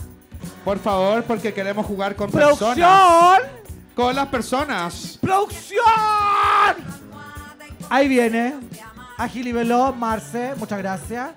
[0.65, 2.77] Por favor, porque queremos jugar con personas.
[2.77, 3.61] ¡Producción!
[3.95, 5.19] Con las personas.
[5.21, 5.85] ¡Producción!
[7.89, 8.55] Ahí viene.
[9.17, 11.31] Agili Veloz, Marce, muchas gracias.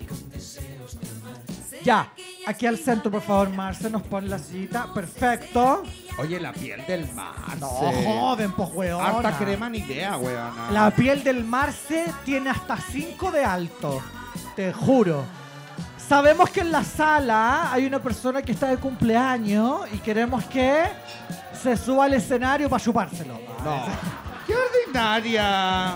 [1.84, 2.14] Ya,
[2.48, 4.94] aquí al centro, por favor, Marce, nos pone la sillita.
[4.94, 5.84] Perfecto.
[6.18, 7.34] Oye, la piel del mar.
[7.60, 9.04] No, joven, pues, weón.
[9.04, 10.72] Harta crema ni idea, weona.
[10.72, 14.02] La piel del Marce tiene hasta 5 de alto.
[14.56, 15.26] Te juro.
[16.08, 20.84] Sabemos que en la sala hay una persona que está de cumpleaños y queremos que
[21.62, 23.40] se suba al escenario para chupárselo.
[23.64, 23.86] No.
[24.46, 25.96] ¡Qué ordinaria!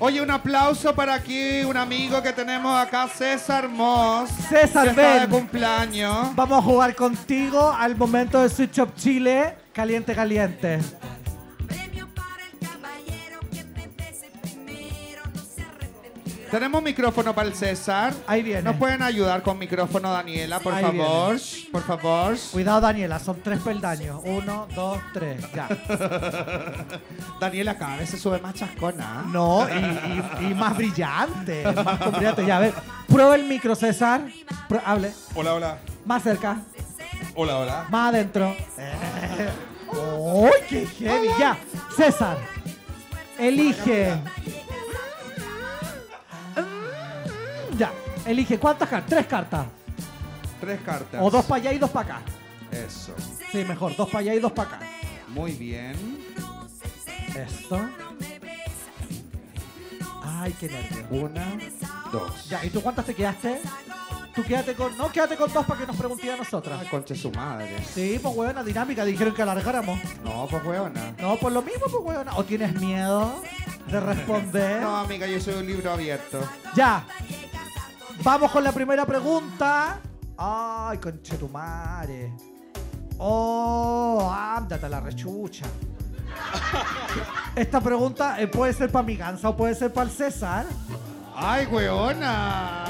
[0.00, 4.30] Oye, un aplauso para aquí, un amigo que tenemos acá, César Moss.
[4.48, 6.36] César, que está de cumpleaños.
[6.36, 9.56] Vamos a jugar contigo al momento de Switch Up Chile.
[9.72, 10.78] Caliente, caliente.
[16.50, 18.14] Tenemos micrófono para el César.
[18.26, 18.62] Ahí viene.
[18.62, 21.36] ¿Nos pueden ayudar con micrófono, Daniela, por Ahí favor?
[21.72, 22.36] Por favor.
[22.52, 24.20] Cuidado, Daniela, son tres peldaños.
[24.24, 25.44] Uno, dos, tres.
[25.54, 25.68] Ya.
[27.40, 29.24] Daniela cada vez se sube más chascona.
[29.28, 31.64] No, y, y- y más brillante.
[31.72, 32.46] Más brillante.
[32.46, 32.74] Ya, a ver.
[33.08, 34.22] Prueba el micro, César.
[34.84, 35.12] Hable.
[35.34, 35.78] Hola, hola.
[36.04, 36.58] Más cerca.
[37.34, 37.86] Hola, hola.
[37.90, 38.54] Más adentro.
[38.78, 39.48] Eh.
[40.18, 41.28] ¡Uy, qué heavy!
[41.38, 41.56] Ya,
[41.96, 42.36] César.
[43.38, 44.12] Elige
[47.78, 47.92] Ya,
[48.26, 49.08] elige cuántas cartas.
[49.08, 49.66] Tres cartas.
[50.60, 51.20] Tres cartas.
[51.22, 52.22] O dos para allá y dos para acá.
[52.72, 53.14] Eso.
[53.52, 54.86] Sí, mejor, dos para allá y dos para acá.
[55.28, 55.94] Muy bien.
[57.36, 57.88] Esto.
[60.24, 61.06] Ay, qué nervio.
[61.10, 61.56] Una,
[62.12, 62.48] dos.
[62.48, 63.60] Ya, ¿y tú cuántas te quedaste?
[64.34, 64.96] Tú quédate con.
[64.96, 66.80] No, quédate con dos para que nos pregunte a nosotras.
[66.80, 67.76] Ay, conche su madre.
[67.92, 69.98] Sí, pues huevona, dinámica, dijeron que alargáramos.
[70.22, 71.12] No, pues weona.
[71.20, 72.36] No, por lo mismo, pues huevona.
[72.36, 73.42] ¿O tienes miedo
[73.88, 74.80] de responder?
[74.82, 76.40] No, amiga, yo soy un libro abierto.
[76.74, 77.04] Ya.
[78.22, 80.00] Vamos con la primera pregunta.
[80.36, 82.32] Ay, conchetumare.
[83.18, 85.66] Oh, ándate a la rechucha.
[87.54, 90.66] Esta pregunta eh, puede ser para mi gansa o puede ser para el César.
[91.34, 92.84] Ay, weona.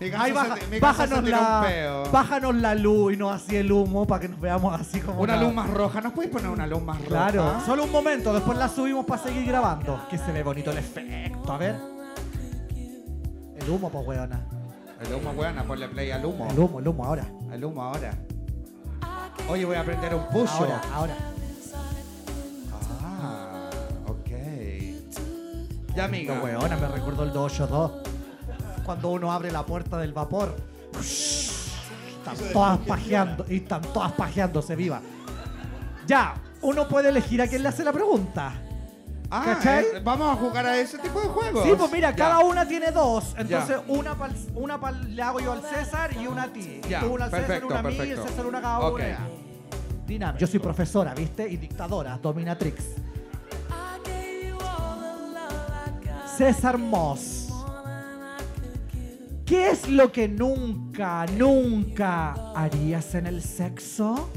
[0.00, 2.10] Mi ganso Ay, baja- ti- mi ganso se bájanos, tiró un la, peo.
[2.12, 5.20] bájanos la luz y no así el humo para que nos veamos así como.
[5.20, 6.00] Una una- luz más roja.
[6.00, 7.08] ¿Nos puedes poner una luz más roja?
[7.08, 10.06] Claro, solo un momento, después la subimos para seguir grabando.
[10.08, 11.97] Que se ve bonito el efecto, a ver.
[13.68, 14.40] El humo, pues, weona.
[14.98, 16.48] El humo, weona, ponle play al humo.
[16.50, 17.26] El humo, el humo, ahora.
[17.52, 18.14] El humo ahora.
[19.46, 20.50] Oye, voy a prender un pucho.
[20.52, 21.14] Ahora, ahora.
[23.02, 23.68] Ah,
[24.06, 24.30] ok.
[25.94, 26.34] Ya, amiga.
[26.34, 27.92] Qué weona, me recordó el 282.
[28.86, 30.56] Cuando uno abre la puerta del vapor.
[30.98, 33.44] Están todas pajeando.
[33.50, 35.02] Y están todas pajeándose viva.
[36.06, 38.54] Ya, uno puede elegir a quién le hace la pregunta.
[39.30, 39.84] Ah, ¿Cachai?
[39.84, 41.62] eh, vamos a jugar a ese tipo de juegos.
[41.64, 42.16] Sí, pues mira, Ya.
[42.16, 43.34] cada una tiene dos.
[43.36, 43.92] Entonces, Ya.
[43.92, 46.80] una, pa'l- una pa'l- le hago yo al César y una a ti.
[46.88, 48.22] Ya, tú una al César, perfecto, una a mí y el.
[48.22, 49.18] César una a cada una.
[50.06, 51.46] Dinam, yo soy profesora, ¿viste?
[51.46, 52.82] Y dictadora, dominatrix.
[56.36, 57.48] César Moss.
[59.44, 64.28] ¿Qué es lo que nunca, nunca harías en el sexo?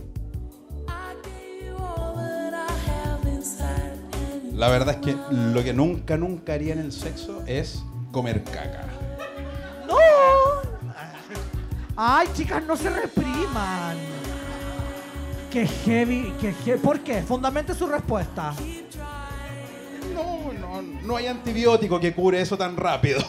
[4.61, 7.81] La verdad es que lo que nunca, nunca haría en el sexo es
[8.11, 8.85] comer caca.
[9.87, 9.95] ¡No!
[11.95, 13.97] Ay, chicas, no se repriman.
[15.49, 16.79] Qué heavy, qué heavy.
[16.79, 17.23] ¿Por qué?
[17.23, 18.53] Fundamente su respuesta.
[20.13, 23.19] No, no, no hay antibiótico que cure eso tan rápido.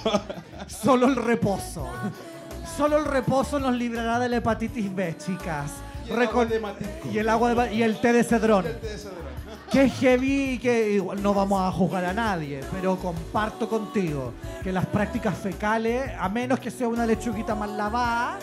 [0.67, 1.89] Solo el reposo.
[2.77, 5.71] Solo el reposo nos librará de la hepatitis B, chicas.
[6.07, 6.61] Y el agua de
[7.11, 8.67] y el agua de y el té de cedrón.
[9.73, 14.85] Qué heavy que igual no vamos a juzgar a nadie, pero comparto contigo que las
[14.85, 18.39] prácticas fecales, a menos que sea una lechuguita mal lavada,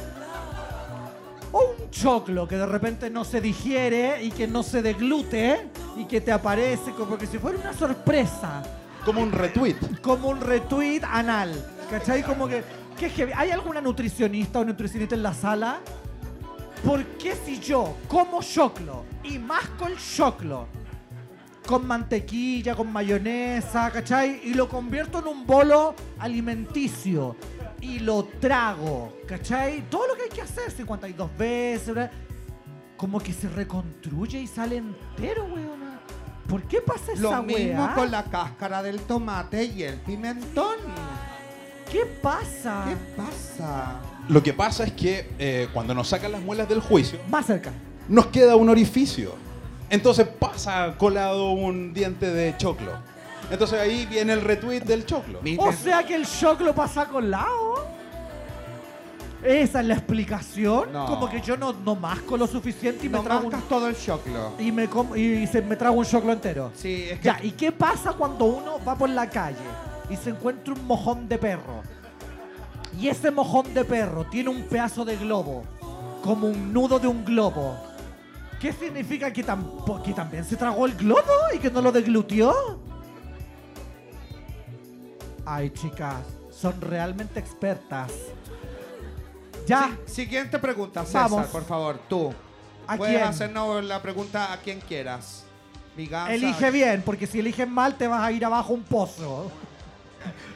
[1.52, 5.68] o un choclo que de repente no se digiere y que no se deglute
[5.98, 8.64] y que te aparece como que si fuera una sorpresa,
[9.06, 9.76] Como un retweet.
[10.02, 11.54] como un retweet anal.
[11.92, 12.24] ¿Cachai?
[12.24, 12.64] Como que,
[13.00, 13.34] qué heavy.
[13.36, 15.80] ¿Hay alguna nutricionista o nutricionista en la sala?
[16.84, 20.68] ¿Por qué si yo como choclo y masco el choclo
[21.70, 24.42] con mantequilla, con mayonesa, ¿cachai?
[24.44, 27.36] Y lo convierto en un bolo alimenticio
[27.80, 29.84] y lo trago, ¿cachai?
[29.88, 32.12] Todo lo que hay que hacer 52 veces, ¿verdad?
[32.98, 36.02] como que se reconstruye y sale entero, weona.
[36.48, 37.94] ¿Por qué pasa esa Lo mismo weá?
[37.94, 40.76] con la cáscara del tomate y el pimentón.
[41.92, 42.86] ¿Qué pasa?
[42.88, 44.02] ¿Qué pasa?
[44.28, 47.72] Lo que pasa es que eh, cuando nos sacan las muelas del juicio, Más cerca.
[48.08, 49.36] nos queda un orificio.
[49.90, 52.92] Entonces pasa colado un diente de choclo.
[53.52, 55.40] Entonces ahí viene el retweet del choclo.
[55.58, 57.88] O sea que el shock lo pasa con lado.
[59.44, 60.92] Esa es la explicación.
[60.92, 61.06] No.
[61.06, 63.88] Como que yo no, no masco lo suficiente y no me trago un, mascas todo
[63.88, 64.52] el choclo.
[64.60, 66.72] y me com- y se me trago un choclo entero.
[66.76, 69.56] Sí, es que Ya, ¿y qué pasa cuando uno va por la calle
[70.10, 71.82] y se encuentra un mojón de perro?
[73.00, 75.64] Y ese mojón de perro tiene un pedazo de globo,
[76.22, 77.78] como un nudo de un globo.
[78.60, 81.22] ¿Qué significa que, tampo- que también se tragó el globo
[81.54, 82.54] y que no lo deglutió?
[85.46, 86.18] Ay, chicas,
[86.52, 88.12] son realmente expertas.
[89.66, 91.48] Ya, Sí, siguiente pregunta, César, Vamos.
[91.48, 92.34] por favor, tú.
[92.88, 93.28] ¿A Puedes quién?
[93.28, 95.46] hacernos la pregunta a quien quieras.
[95.96, 99.52] Mi gansa, elige bien, porque si eliges mal te vas a ir abajo un pozo.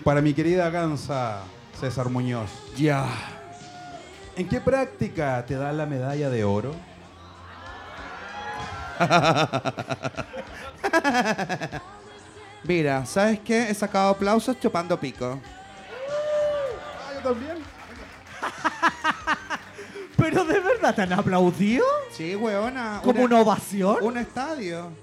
[0.04, 1.42] Para mi querida gansa
[1.80, 2.50] César Muñoz.
[2.76, 3.06] Ya.
[4.36, 6.74] ¿En qué práctica te dan la medalla de oro?
[12.64, 13.70] Mira, ¿sabes qué?
[13.70, 15.40] He sacado aplausos chupando pico.
[16.10, 17.58] Ah, yo también.
[20.18, 23.02] Pero de verdad te han aplaudido Sí, weona.
[23.04, 23.98] como una ovación.
[24.02, 24.86] Un estadio.
[24.88, 24.94] Un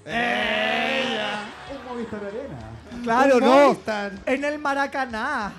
[1.87, 2.57] Movistar Arena.
[3.03, 3.67] Claro, Un no.
[3.67, 4.11] Movistar.
[4.25, 5.53] En el Maracaná.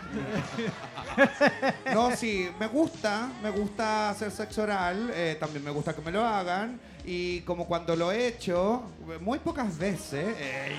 [1.93, 6.11] No, sí, me gusta, me gusta hacer sexo oral, eh, también me gusta que me
[6.11, 8.83] lo hagan y como cuando lo he hecho,
[9.21, 10.77] muy pocas veces, eh,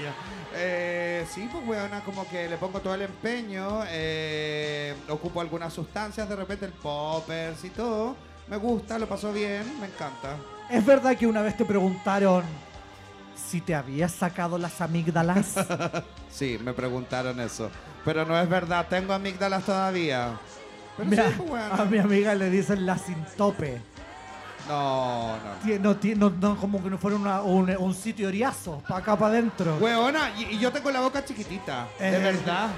[0.56, 6.28] eh, sí, pues weona, como que le pongo todo el empeño, eh, ocupo algunas sustancias,
[6.30, 8.16] de repente el poppers y todo.
[8.48, 10.38] Me gusta, lo paso bien, me encanta.
[10.70, 12.44] ¿Es verdad que una vez te preguntaron
[13.36, 15.56] si te habías sacado las amígdalas?
[16.34, 17.70] Sí, me preguntaron eso.
[18.04, 20.40] Pero no es verdad, tengo amígdalas todavía.
[20.98, 23.74] Pero Mira, sí, pues, a mi amiga le dicen la sintope.
[23.76, 23.93] No,
[24.68, 25.36] no.
[25.80, 29.34] No, no, no, como que no fuera una- un, un sitio oriazo, para acá para
[29.34, 29.78] adentro.
[29.80, 32.70] Hueona, y, y yo tengo la boca chiquitita, de Eh, verdad.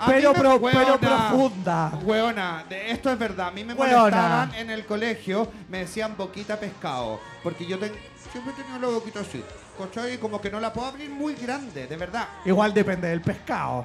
[0.00, 1.92] A pero mí me- pro- hueona, pero profunda.
[2.02, 3.48] Hueona, de- esto es verdad.
[3.48, 3.98] A mí me Hueona.
[4.00, 7.20] molestaban en el colegio, me decían boquita pescado.
[7.42, 7.92] Porque yo ten-
[8.32, 9.42] siempre he tenido la boquita así.
[9.78, 10.18] ¿Cachai?
[10.18, 12.26] Como que no la puedo abrir muy grande, de verdad.
[12.44, 13.84] Igual depende del pescado.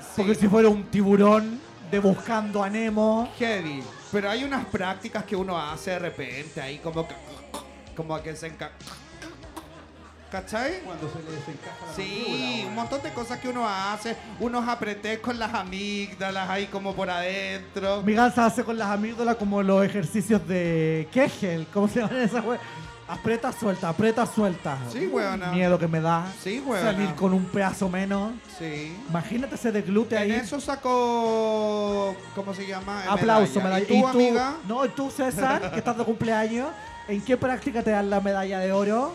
[0.00, 0.22] Sí.
[0.22, 1.60] Porque si fuera un tiburón
[1.90, 3.28] de buscando a Nemo.
[3.38, 3.82] Heavy.
[4.12, 7.14] Pero hay unas prácticas que uno hace de repente ahí como que...
[7.96, 8.70] Como que se enca...
[10.30, 10.80] ¿Cachai?
[10.84, 15.18] Cuando se le desencaja la Sí, un montón de cosas que uno hace, unos apretés
[15.18, 18.02] con las amígdalas ahí como por adentro.
[18.02, 21.66] Mi gansa hace con las amígdalas como los ejercicios de Kegel.
[21.72, 22.58] ¿Cómo se llaman esas we-
[23.10, 24.78] Aprieta, suelta, aprieta, suelta.
[24.88, 25.50] Sí, weona.
[25.50, 26.32] Miedo que me da.
[26.40, 26.92] Sí, weona.
[26.92, 28.30] Salir con un pedazo menos.
[28.56, 28.96] Sí.
[29.08, 30.38] Imagínate ese de glúteo En ahí.
[30.38, 33.02] eso sacó, ¿cómo se llama?
[33.08, 33.84] Aplauso, medalla.
[33.84, 34.54] ¿Y tú, amiga?
[34.68, 36.68] No, y tú, César, que estás de cumpleaños,
[37.08, 39.12] ¿en qué práctica te dan la medalla de oro?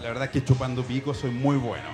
[0.00, 1.88] La verdad es que chupando pico soy muy bueno.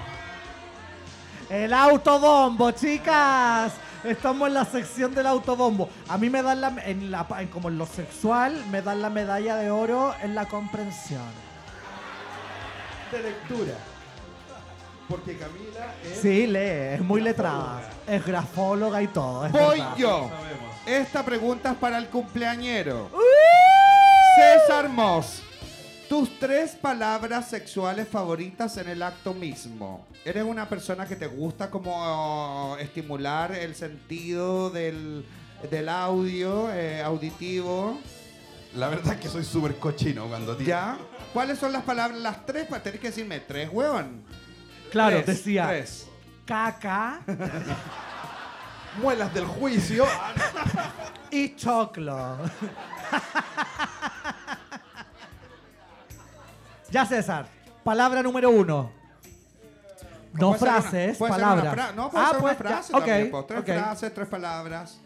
[1.49, 3.73] El autobombo, chicas.
[4.05, 5.89] Estamos en la sección del autobombo.
[6.09, 9.09] A mí me dan la, en la, en como en lo sexual, me dan la
[9.11, 11.23] medalla de oro en la comprensión.
[13.11, 13.75] De lectura.
[15.09, 16.19] Porque Camila es...
[16.21, 17.83] Sí, lee, es muy letrada.
[18.07, 19.47] Es grafóloga y todo.
[19.47, 19.97] es Voy verdad.
[19.97, 20.31] yo.
[20.87, 23.11] Esta pregunta es para el cumpleañero.
[23.13, 23.19] ¡Uh!
[24.37, 25.43] César Moss.
[26.09, 30.07] Tus tres palabras sexuales favoritas en el acto mismo.
[30.25, 35.25] ¿Eres una persona que te gusta como estimular el sentido del,
[35.71, 37.99] del audio, eh, auditivo?
[38.77, 40.69] La verdad es que soy súper cochino cuando tiro.
[40.69, 40.99] ¿Ya?
[41.33, 42.21] ¿Cuáles son las palabras?
[42.21, 44.23] Las tres, pa- tenés que decirme tres, huevón.
[44.93, 46.07] Claro, Tres, decía tres.
[46.45, 47.21] caca
[49.03, 50.05] Muelas del juicio.
[51.31, 52.37] y choclo.
[56.95, 57.47] ya, César.
[57.83, 58.91] Palabra número uno.
[60.33, 61.73] No Puede ser una- frases, puede ser palabras.
[61.75, 63.45] una fra- no, puede ah, ser pues, una frase ya, también, ok, po.
[63.45, 63.67] Tres ok.
[63.67, 65.01] frases, tres palabras.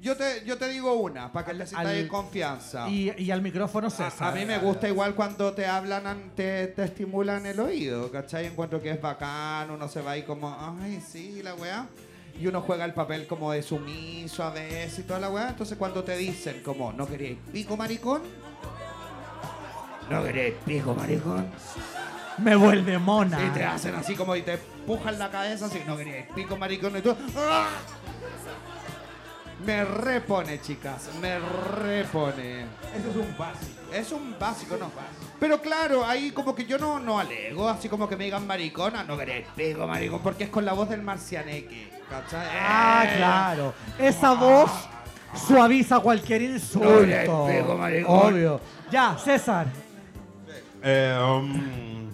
[0.00, 2.88] Yo te, yo te digo una, para que te sientas al- en confianza.
[2.88, 4.28] Y, y al micrófono César.
[4.28, 8.46] a mí me gusta igual cuando te hablan, an- te, te estimulan el oído, ¿cachai?
[8.46, 11.86] Encuentro que es bacán, uno se va ahí como, ay, sí, la weá.
[12.40, 15.50] Y uno juega el papel como de sumiso a veces y toda la weá.
[15.50, 18.22] Entonces cuando te dicen como, ¿no queréis pico maricón?
[20.12, 21.46] ¿No queréis pico maricón?
[22.38, 23.38] Me vuelve mona.
[23.46, 26.96] Y te hacen así como y te empujan la cabeza así, no queríais pico maricón
[26.96, 27.16] y tú.
[27.36, 27.68] ¡ah!
[29.64, 32.62] Me repone, chicas, me repone.
[32.96, 33.72] Ese es un básico.
[33.92, 34.90] Es un básico, ¿no?
[35.38, 39.04] Pero claro, ahí como que yo no, no alego, así como que me digan maricona,
[39.04, 42.46] no queréis pico maricón, porque es con la voz del marcianeque, ¿cachai?
[42.60, 43.74] Ah, Eh, claro.
[43.98, 44.70] Esa voz
[45.46, 46.88] suaviza cualquier insulto.
[46.90, 47.16] No le
[47.52, 48.34] pego, maricón.
[48.34, 48.60] Obvio.
[48.90, 49.66] Ya, César.
[50.82, 52.10] Eh, um,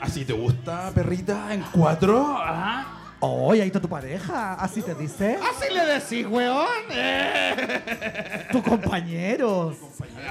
[0.00, 1.52] ¿Así te gusta, perrita?
[1.52, 2.36] ¿En cuatro?
[2.38, 2.86] Ajá.
[3.20, 4.54] Oh, y ahí está tu pareja.
[4.54, 5.36] Así te dice.
[5.42, 6.66] Así le decís, weón.
[6.90, 8.46] eh.
[8.52, 9.74] Tu compañero.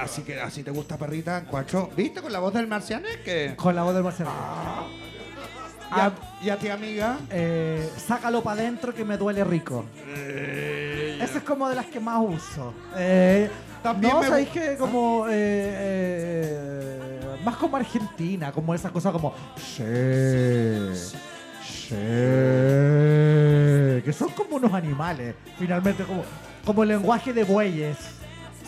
[0.00, 1.90] Así que así te gusta perrita en cuatro.
[1.96, 3.54] ¿Viste con la voz del marcianeque?
[3.56, 4.30] Con la voz del Marcelo.
[5.96, 7.18] ¿Y a, y a ti, amiga?
[7.30, 9.84] Eh, sácalo para adentro que me duele rico.
[11.20, 12.72] Esa es como de las que más uso.
[12.96, 13.50] Eh,
[13.82, 15.26] También no, me ¿sabéis que como...
[15.28, 19.32] eh, eh, más como Argentina, como esas cosas como...
[19.56, 19.82] Sí,
[21.62, 21.94] sí,
[24.04, 26.24] que son como unos animales, finalmente, como,
[26.64, 27.96] como el lenguaje de bueyes.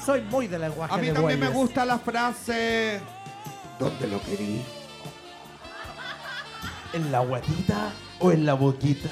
[0.05, 1.63] Soy muy del lenguaje A mí de también me bueyes.
[1.63, 3.01] gusta la frase.
[3.79, 4.63] ¿Dónde lo querí?
[6.93, 7.91] ¿En la guatita
[8.21, 9.09] o en la boquita?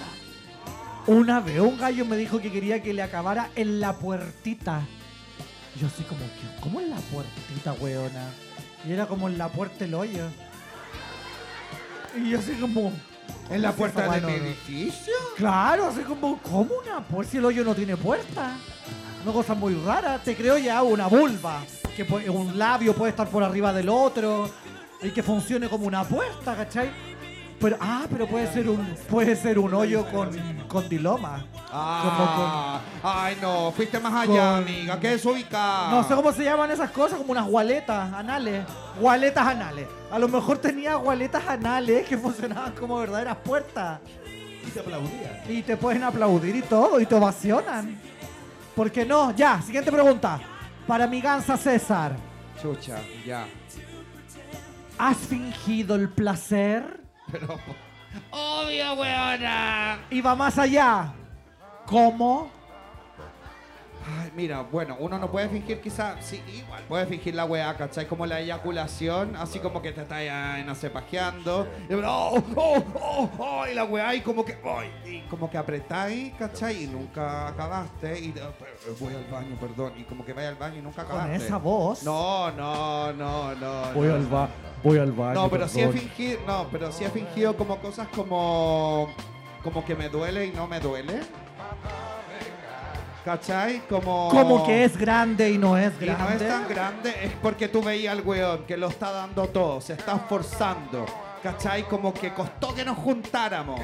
[1.07, 4.81] Una vez un gallo me dijo que quería que le acabara en la puertita.
[5.81, 6.21] Yo así como.
[6.61, 8.31] ¿cómo en la puertita, weona?
[8.87, 10.29] Y era como en la puerta del hoyo.
[12.17, 12.93] Y yo así como...
[13.51, 14.37] ¿En la ¿qué es puerta esa de mi weá?
[14.37, 14.49] No, no.
[14.49, 15.15] edificio?
[15.37, 18.57] Claro, así como, ¿cómo una puerta si el hoyo no tiene puerta?
[19.23, 20.19] Una cosa muy rara.
[20.23, 21.63] Te creo ya una vulva.
[21.97, 24.51] Que un labio puede estar por arriba del otro.
[25.03, 26.91] Y que funcione como una puerta, ¿cachai?
[27.61, 30.31] Pero, ah, pero puede ser un, puede ser un hoyo con,
[30.69, 31.47] con diloma.
[31.73, 35.01] Ah, ay no, fuiste más allá, con- amiga.
[35.01, 35.91] ¿Qué es ubicada?
[35.91, 38.65] No sé cómo se llaman esas cosas, como unas gualetas anales.
[39.01, 39.87] Gualetas anales.
[40.11, 44.01] A lo mejor tenía gualetas anales que funcionaban como verdaderas puertas.
[44.67, 45.45] Y te aplaudía.
[45.49, 47.99] Y te pueden aplaudir y todo, y te ovacionan.
[48.75, 49.35] ¿Por qué no?
[49.35, 50.39] Ya, siguiente pregunta.
[50.87, 52.15] Para mi gansa César,
[52.61, 53.47] Chucha, ya.
[54.99, 57.01] ¿has fingido el placer?
[57.31, 57.59] Pero.
[58.31, 59.99] ¡Obvio, weona!
[60.11, 61.13] Y va más allá.
[61.87, 62.51] ¿Cómo?
[64.09, 68.07] Ay, mira, bueno, uno no puede fingir quizá, sí, igual, puede fingir la weá, ¿cachai?
[68.07, 72.85] Como la eyaculación, así como que te estás ya, no sé, pajeando, y, oh, oh,
[72.95, 76.85] oh, oh, y la weá, y como que, ay, y como que apretáis, ¿cachai?
[76.85, 80.79] Y nunca acabaste, y eh, voy al baño, perdón, y como que vaya al baño
[80.79, 81.45] y nunca Con acabaste.
[81.45, 82.05] esa voz.
[82.05, 83.93] No, no, no, no.
[83.93, 84.15] Voy no.
[84.15, 84.49] al, ba
[84.85, 85.35] voy al baño.
[85.35, 89.09] No, pero sí he fingido, no, pero sí he fingido como cosas como,
[89.65, 91.23] como que me duele y no me duele.
[93.27, 93.81] ¿Cachai?
[93.89, 94.29] Como...
[94.29, 96.23] Como que es grande y no es Y grande.
[96.23, 99.81] no es tan grande, es porque tú veías al weón que lo está dando todo,
[99.81, 101.05] se está esforzando.
[101.43, 101.89] ¿Cachai?
[101.89, 103.81] Como que costó que nos juntáramos.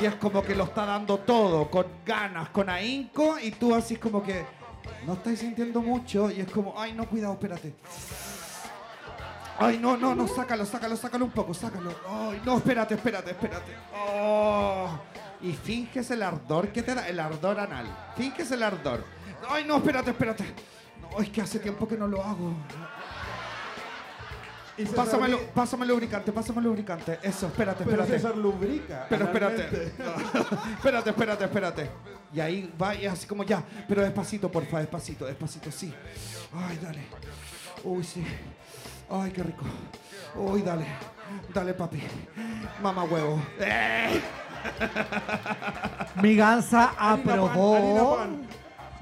[0.00, 3.96] Y es como que lo está dando todo, con ganas, con ahínco, y tú así
[3.96, 4.46] como que
[5.04, 7.74] no estás sintiendo mucho, y es como, ay, no, cuidado, espérate.
[9.58, 11.92] Ay, no, no, no, sácalo, sácalo, sácalo un poco, sácalo.
[12.08, 13.72] Ay, no, espérate, espérate, espérate.
[13.92, 14.88] Oh.
[15.44, 17.86] Y finges el ardor que te da, el ardor anal.
[18.16, 19.04] Finges el ardor.
[19.48, 20.44] Ay, no, espérate, espérate.
[21.02, 22.54] No, es que hace tiempo que no lo hago.
[24.76, 27.18] Y Pásame, lu- pásame lubricante, pásame lubricante.
[27.22, 28.22] Eso, espérate, Pero espérate.
[28.22, 29.06] César lubrica.
[29.08, 29.64] Pero espérate.
[30.76, 31.90] espérate, espérate, espérate.
[32.32, 33.62] Y ahí va y así como ya.
[33.86, 35.92] Pero despacito, porfa, despacito, despacito, sí.
[36.56, 37.02] Ay, dale.
[37.84, 38.24] Uy, sí.
[39.10, 39.64] Ay, qué rico.
[40.36, 40.86] Uy, dale.
[41.52, 42.02] Dale, papi.
[42.82, 43.40] Mamá huevo.
[43.60, 44.20] ¡Eh!
[46.22, 47.74] Mi gansa Harina pan, aprobó.
[47.76, 48.48] harina pan.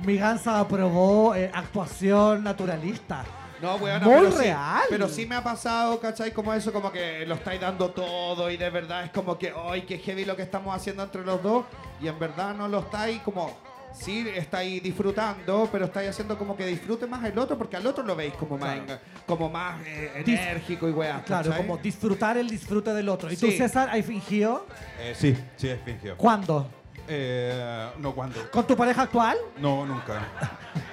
[0.04, 3.24] Mi gansa aprobó eh, actuación naturalista.
[3.60, 4.82] No, weona, Muy pero sí- real.
[4.90, 6.32] pero sí me ha pasado, ¿cachai?
[6.32, 9.82] Como eso, como que lo estáis dando todo y de verdad es como que, ¡ay,
[9.82, 11.64] qué heavy lo que estamos haciendo entre los dos!
[12.00, 13.56] Y en verdad no lo estáis como,
[13.94, 18.02] sí estáis disfrutando, pero estáis haciendo como que disfrute más el otro porque al otro
[18.04, 19.00] lo veis como más, Claro.
[19.26, 21.22] como más eh, enérgico y weá.
[21.24, 21.66] Claro, ¿cachai?
[21.66, 23.30] como disfrutar el disfrute del otro.
[23.32, 23.56] ¿Y tú, Sí.
[23.58, 24.66] César, has fingido?
[24.98, 26.16] Eh, sí, sí, es fingido.
[26.16, 26.68] ¿Cuándo?
[27.08, 28.38] Eh, no, ¿cuándo?
[28.50, 29.36] ¿Con tu pareja actual?
[29.58, 30.22] No, nunca.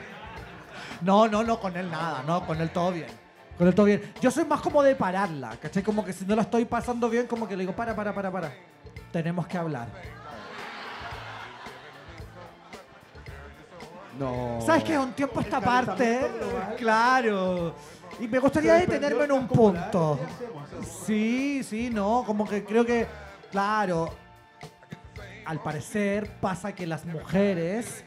[1.01, 3.07] No, no, no, con él nada, no, con él todo bien.
[3.57, 4.13] Con él todo bien.
[4.21, 5.81] Yo soy más como de pararla, ¿cachai?
[5.81, 8.29] Como que si no la estoy pasando bien, como que le digo, para, para, para,
[8.31, 8.53] para.
[9.11, 9.87] Tenemos que hablar.
[14.19, 14.59] No.
[14.65, 14.97] ¿Sabes qué?
[14.97, 16.19] Un tiempo esta parte.
[16.77, 17.73] Claro.
[18.19, 20.19] Y me gustaría detenerme en un punto.
[21.05, 23.07] Sí, sí, no, como que creo que,
[23.49, 24.13] claro,
[25.45, 28.03] al parecer pasa que las mujeres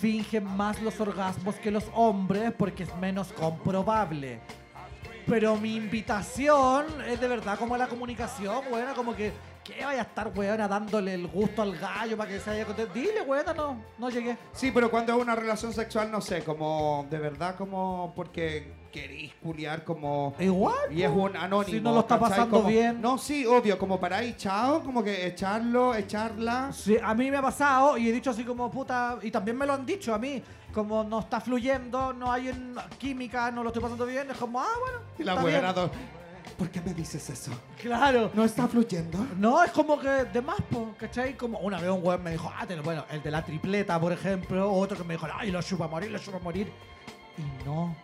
[0.00, 4.40] fingen más los orgasmos que los hombres porque es menos comprobable.
[5.26, 9.32] Pero mi invitación es de verdad como la comunicación, weona, como que,
[9.64, 12.92] ¿qué vaya a estar, weona, dándole el gusto al gallo para que se haya contento?
[12.94, 14.36] Dile, weona, no, no llegué.
[14.52, 19.32] Sí, pero cuando es una relación sexual, no sé, como de verdad, como porque queréis
[19.42, 20.34] culiar, como.
[20.38, 20.76] Igual.
[20.92, 21.64] Y es un anónimo.
[21.76, 22.30] Si no lo está ¿cachai?
[22.30, 23.00] pasando Como- bien.
[23.02, 26.70] No, sí, obvio, como para ahí, chao, como que echarlo, echarla.
[26.72, 29.66] Sí, a mí me ha pasado y he dicho así como puta, y también me
[29.66, 30.40] lo han dicho a mí,
[30.72, 34.60] como no está fluyendo, no hay en química, no lo estoy pasando bien, es como,
[34.60, 34.98] ah, bueno.
[35.18, 35.74] Y la está bien.
[35.74, 35.90] do-
[36.56, 37.50] ¿por qué me dices eso?
[37.80, 38.30] Claro.
[38.34, 39.18] ¿No está fluyendo?
[39.38, 41.36] No, es como que de más, po, ¿cachai?
[41.36, 44.00] Como una vez un weón me dijo, ah, te lo- bueno, el de la tripleta,
[44.00, 46.70] por ejemplo, otro que me dijo, ay, lo chupa a morir, lo chupa a morir.
[47.38, 47.94] Y no.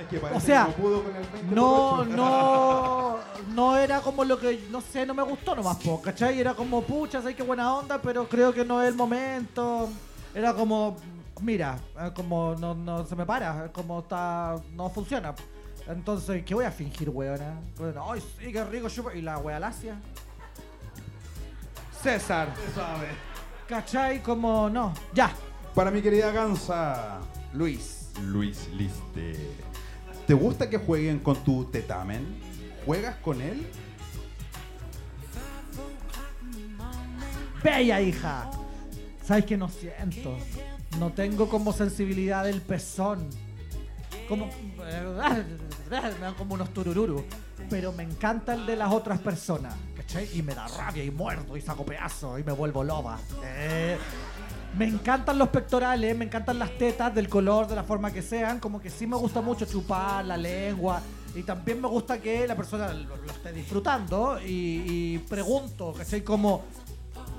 [0.00, 3.18] Es que parece O sea, que no pudo con el 20 No, no,
[3.54, 6.40] no era como lo que, no sé, no me gustó nomás, po, ¿cachai?
[6.40, 9.90] Era como, pucha, sé qué buena onda, pero creo que no es el momento.
[10.34, 10.96] Era como,
[11.42, 15.34] mira, eh, como no, no se me para, como está, no funciona.
[15.88, 17.60] Entonces, ¿qué voy a fingir, weona?
[17.76, 19.14] Bueno, Ay, sí, qué rico, chupa.
[19.14, 19.96] Y la wea lacia.
[22.02, 22.52] César.
[23.68, 24.22] ¿Cachai?
[24.22, 25.32] Como, no, ya.
[25.74, 27.20] Para mi querida Gansa,
[27.52, 28.10] Luis.
[28.20, 29.34] Luis Liste.
[30.26, 32.38] ¿Te gusta que jueguen con tu tetamen?
[32.84, 33.66] ¿Juegas con él?
[37.62, 38.50] Bella hija.
[39.24, 40.36] ¿Sabes que no siento?
[40.98, 43.28] No tengo como sensibilidad del pezón.
[44.28, 44.48] Como.
[45.90, 47.24] Me dan como unos turururu.
[47.68, 49.74] Pero me encanta el de las otras personas.
[49.96, 50.28] ¿Cachai?
[50.34, 53.18] Y me da rabia y muerdo y saco pedazos y me vuelvo loba.
[53.44, 53.96] Eh,
[54.76, 58.58] me encantan los pectorales, me encantan las tetas del color, de la forma que sean.
[58.58, 61.00] Como que sí me gusta mucho chupar la lengua.
[61.34, 64.38] Y también me gusta que la persona lo, esté disfrutando.
[64.40, 66.22] Y, y pregunto, ¿cachai?
[66.22, 66.64] Como.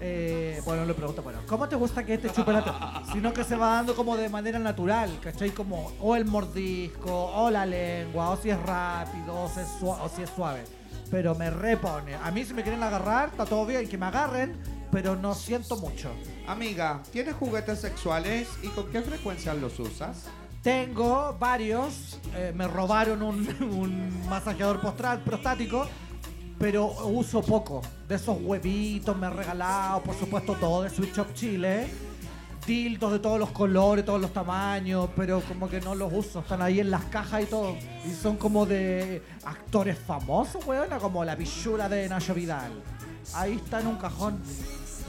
[0.05, 3.03] Eh, bueno, le pregunto, bueno, ¿cómo te gusta que este chupe la teta?
[3.13, 5.51] Sino que se va dando como de manera natural, ¿cachai?
[5.51, 10.03] Como o el mordisco, o la lengua, o si es rápido, o si es, sua-
[10.03, 10.65] o si es suave.
[11.09, 12.15] Pero me repone.
[12.15, 14.57] A mí si me quieren agarrar, está todo bien, que me agarren,
[14.91, 16.11] pero no siento mucho.
[16.47, 20.25] Amiga, ¿tienes juguetes sexuales y con qué frecuencia los usas?
[20.61, 24.81] Tengo varios, eh, me robaron un, un masajeador
[25.23, 25.87] prostático,
[26.59, 27.81] pero uso poco.
[28.07, 31.87] De esos huevitos me han regalado, por supuesto, todo de Sweet Shop Chile.
[32.65, 36.39] Dildos de todos los colores, todos los tamaños, pero como que no los uso.
[36.39, 37.75] Están ahí en las cajas y todo.
[38.09, 42.71] Y son como de actores famosos, weona, como la pichura de Nacho Vidal.
[43.33, 44.39] Ahí está en un cajón.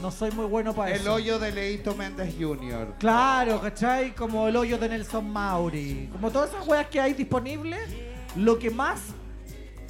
[0.03, 1.15] No soy muy bueno para El eso.
[1.15, 2.95] hoyo de Leito Méndez Jr.
[2.99, 4.13] Claro, ¿cachai?
[4.17, 6.09] Como el hoyo de Nelson Mauri.
[6.11, 7.89] Como todas esas weas que hay disponibles,
[8.35, 9.01] lo que más.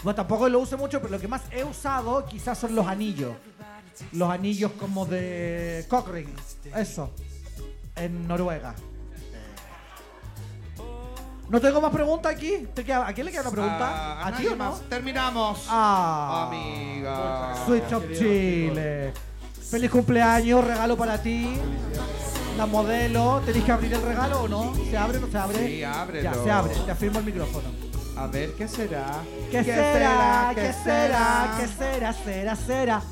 [0.05, 3.33] Bueno, tampoco lo uso mucho, pero lo que más he usado quizás son los anillos.
[4.13, 6.33] Los anillos como de Cockring.
[6.77, 7.11] Eso.
[7.97, 8.75] En Noruega.
[11.49, 12.67] No tengo más preguntas aquí.
[12.75, 13.79] ¿Te queda- ¿A quién le queda una pregunta?
[13.81, 14.57] Ah, ¿A ti o no?
[14.57, 14.81] más.
[14.89, 15.67] Terminamos.
[15.69, 16.49] Ah.
[16.49, 17.55] Amiga.
[17.67, 19.13] Switch Up Chile.
[19.71, 21.57] Feliz cumpleaños, regalo para ti.
[22.59, 24.75] La modelo, ¿tenéis que abrir el regalo o no?
[24.91, 25.67] ¿Se abre o no se abre?
[25.67, 26.23] Sí, ábrelo.
[26.31, 27.69] Ya, se abre, te afirmo el micrófono.
[28.17, 29.23] A ver, ¿qué será?
[29.51, 30.53] ¿Qué, será?
[30.55, 31.57] ¿Qué será?
[31.59, 32.13] ¿Qué será?
[32.13, 33.03] Será, será.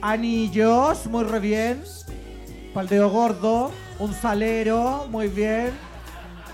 [0.00, 1.82] Anillos, muy re bien.
[2.72, 3.72] Paldeo gordo.
[3.98, 5.72] Un salero, muy bien.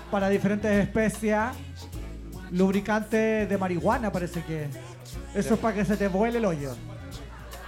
[0.09, 1.55] Para diferentes especias.
[2.51, 4.67] Lubricante de marihuana, parece que.
[5.35, 6.75] Eso es para que se te vuele el hoyo.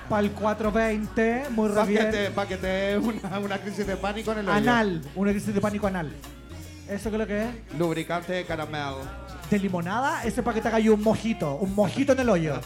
[0.10, 3.86] Para el 420, muy re Para que te, pa' que te dé una, una crisis
[3.86, 4.58] de pánico en el hoyo.
[4.58, 6.12] Anal, una crisis de pánico anal.
[6.90, 7.50] ¿Eso qué es lo que es?
[7.78, 8.98] Lubricante de caramelo.
[9.50, 12.60] de limonada, ese para que te haga yo un mojito, un mojito en el hoyo.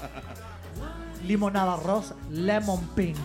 [1.26, 3.18] limonada rosa, lemon pink,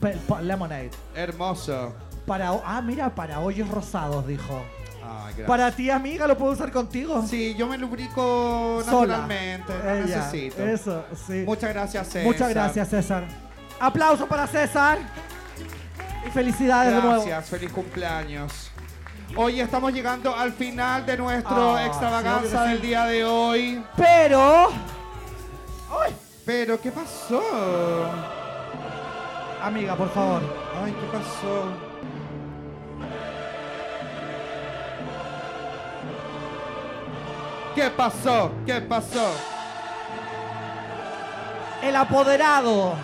[0.00, 0.90] pe- lemonade.
[1.14, 1.94] Hermoso.
[2.26, 4.62] Para, ah, mira, para hoyos rosados, dijo.
[5.02, 5.46] Gracias.
[5.46, 7.24] Para ti, amiga, lo puedo usar contigo.
[7.26, 9.18] Sí, yo me lubrico Sola.
[9.18, 9.72] naturalmente.
[9.72, 10.62] No Ella, necesito.
[10.64, 11.42] Eso, sí.
[11.46, 12.24] Muchas gracias, César.
[12.24, 13.24] Muchas gracias, César.
[13.80, 14.98] Aplauso para César.
[16.26, 17.24] Y felicidades de nuevo.
[17.24, 18.69] Gracias, feliz cumpleaños.
[19.36, 23.82] Hoy estamos llegando al final de nuestro Ah, extravaganza sí, del día de hoy.
[23.96, 24.68] Pero,
[26.44, 27.40] Pero, ¿qué pasó?
[29.62, 30.42] amiga, por favor.
[30.82, 31.64] Ay, ¿qué pasó?
[37.74, 38.52] ¿Qué pasó?
[38.66, 39.30] ¿Qué pasó?
[41.82, 42.94] El apoderado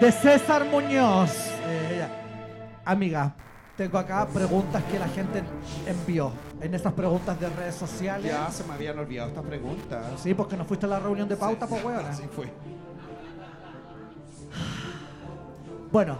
[0.00, 1.30] de César Muñoz.
[1.66, 2.06] Eh.
[2.84, 3.34] Amiga,
[3.76, 5.42] tengo acá preguntas que la gente
[5.86, 8.30] envió en esas preguntas de redes sociales.
[8.30, 10.20] Ya se me habían olvidado estas preguntas.
[10.20, 12.06] Sí, porque no fuiste a la reunión de pauta, pues weón.
[12.06, 12.52] Así fue.
[15.90, 16.18] Bueno,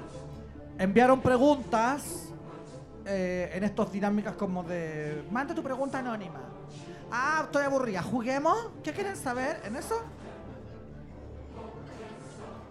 [0.79, 2.29] enviaron preguntas
[3.07, 6.41] eh, en estas dinámicas como de manda tu pregunta anónima.
[7.11, 8.03] Ah, estoy aburrida.
[8.03, 8.71] ¿Juguemos?
[8.83, 10.03] ¿Qué quieren saber en eso?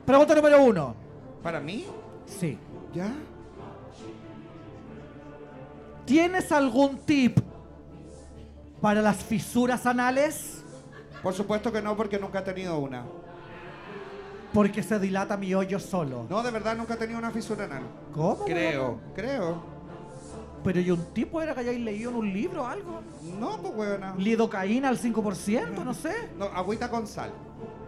[0.06, 0.96] Pregunta número uno.
[1.42, 1.86] ¿Para mí?
[2.26, 2.58] Sí.
[2.94, 3.10] ¿Ya?
[6.14, 7.40] ¿Tienes algún tip
[8.80, 10.64] para las fisuras anales?
[11.24, 13.04] Por supuesto que no, porque nunca he tenido una.
[14.54, 16.28] Porque se dilata mi hoyo solo.
[16.30, 17.82] No, de verdad nunca he tenido una fisura anal.
[18.14, 18.46] ¿Cómo?
[18.46, 19.64] Creo, creo.
[20.64, 23.02] Pero ¿y un tipo era que hayáis leído en un libro o algo?
[23.40, 24.14] No, pues weona.
[24.16, 26.14] Lidocaína al 5%, no sé.
[26.38, 27.34] No, agüita con sal.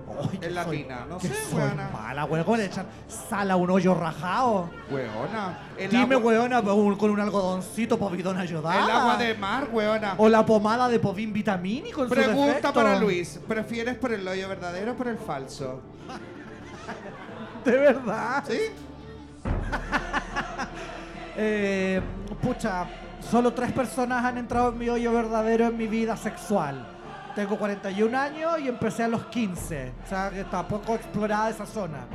[0.08, 1.90] Ay, soy- latina, no sé, weona.
[1.92, 2.28] mala.
[2.28, 4.70] ¿Cómo le echan sal a un hoyo rajado?
[4.90, 5.58] Weona.
[5.78, 8.84] El Dime, agua, weona, un- con un algodoncito povidón ayudada.
[8.86, 10.14] El agua de mar, weona.
[10.18, 12.74] O la pomada de povín vitamínico en su Pregunta defecto.
[12.74, 13.40] para Luis.
[13.48, 15.82] ¿Prefieres por el hoyo verdadero o por el falso?
[17.66, 18.44] De verdad.
[18.48, 18.60] ¿Sí?
[21.38, 22.02] Eh,
[22.42, 22.86] pucha,
[23.20, 26.88] solo tres personas han entrado en mi hoyo verdadero en mi vida sexual.
[27.36, 29.92] Tengo 41 años y empecé a los 15.
[30.06, 32.06] O sea, que está poco explorada esa zona.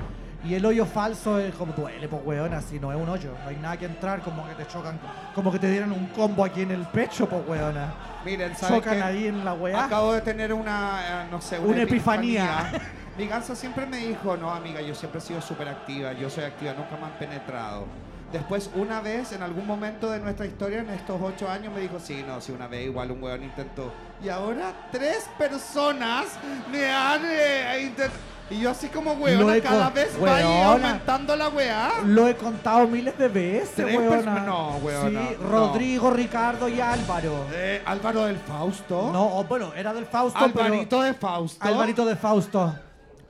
[0.42, 3.34] Y el hoyo falso es como duele, pues weón, así no es un hoyo.
[3.44, 4.98] No hay nada que entrar, como que te chocan,
[5.34, 7.92] como que te dieran un combo aquí en el pecho, pues weona.
[8.24, 9.02] Miren, ¿saben Chocan qué?
[9.02, 9.84] ahí en la weá.
[9.84, 12.72] Acabo de tener una, eh, no sé, una, Una epifanía.
[13.18, 16.44] Mi ganso siempre me dijo, no, amiga, yo siempre he sido súper activa, yo soy
[16.44, 17.84] activa, nunca me han penetrado.
[18.32, 21.98] Después, una vez, en algún momento de nuestra historia, en estos ocho años, me dijo,
[21.98, 23.92] sí, no, sí, una vez igual un weón intentó.
[24.22, 26.26] Y ahora tres personas
[26.70, 28.20] me han eh, intentado.
[28.50, 31.92] Y yo así como weón, cada vez va aumentando la weá.
[32.04, 34.40] Lo he contado miles de veces, Tres weona.
[34.40, 35.48] no, weona, Sí, no.
[35.48, 37.46] Rodrigo, Ricardo y Álvaro.
[37.52, 39.10] Eh, Álvaro del Fausto.
[39.12, 41.58] No, bueno, era del Fausto, Alvarito de Fausto.
[41.62, 41.74] pero...
[41.74, 42.74] Alvarito de Fausto.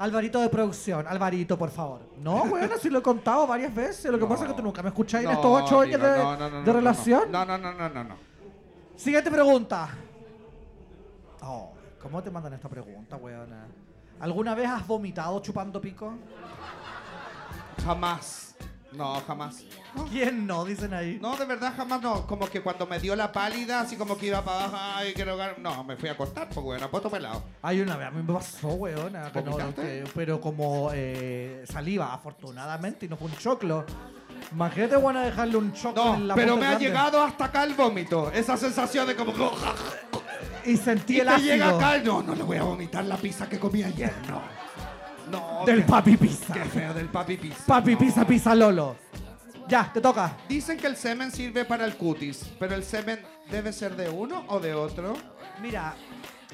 [0.00, 1.06] Alvarito de producción.
[1.06, 2.00] Alvarito, por favor.
[2.18, 4.10] No, bueno, sí lo he contado varias veces.
[4.10, 6.36] Lo que pasa es que tú nunca me escucháis en estos ocho años de, no,
[6.38, 7.30] no, no, de no, relación.
[7.30, 8.16] No, no, no, no, no, no.
[8.96, 9.90] Siguiente pregunta.
[11.42, 13.66] Oh, ¿Cómo te mandan esta pregunta, weona?
[14.20, 16.14] ¿Alguna vez has vomitado chupando pico?
[17.84, 18.49] Jamás.
[18.92, 19.62] No, jamás.
[20.10, 20.64] ¿Quién no?
[20.64, 21.18] Dicen ahí.
[21.22, 22.26] No, de verdad jamás no.
[22.26, 25.36] Como que cuando me dio la pálida, así como que iba para abajo, ay, quiero
[25.36, 25.58] ganar.
[25.60, 27.42] No, me fui a acostar, pues bueno, puesto pelado.
[27.62, 29.82] Hay una vez, a mí me pasó, ¿Vomitaste?
[29.82, 33.84] que- pero como eh, saliva, afortunadamente, y no fue un choclo.
[34.52, 36.86] Imagínate, bueno, dejarle un choclo en No, la pero me ha grande.
[36.86, 38.32] llegado hasta acá el vómito.
[38.32, 39.32] Esa sensación de como.
[40.64, 43.16] Y sentí Y el te ácido llega acá no, no le voy a vomitar la
[43.16, 44.42] pizza que comí ayer, no.
[45.30, 45.62] No.
[45.66, 46.52] del qué- papi pizza.
[46.54, 47.64] Qué feo del papi pizza.
[47.66, 48.96] Papi pizza, pizza lolo.
[49.68, 50.36] Ya, te toca.
[50.48, 53.20] Dicen que el semen sirve para el cutis, pero el semen
[53.50, 55.14] debe ser de uno o de otro.
[55.62, 55.94] Mira,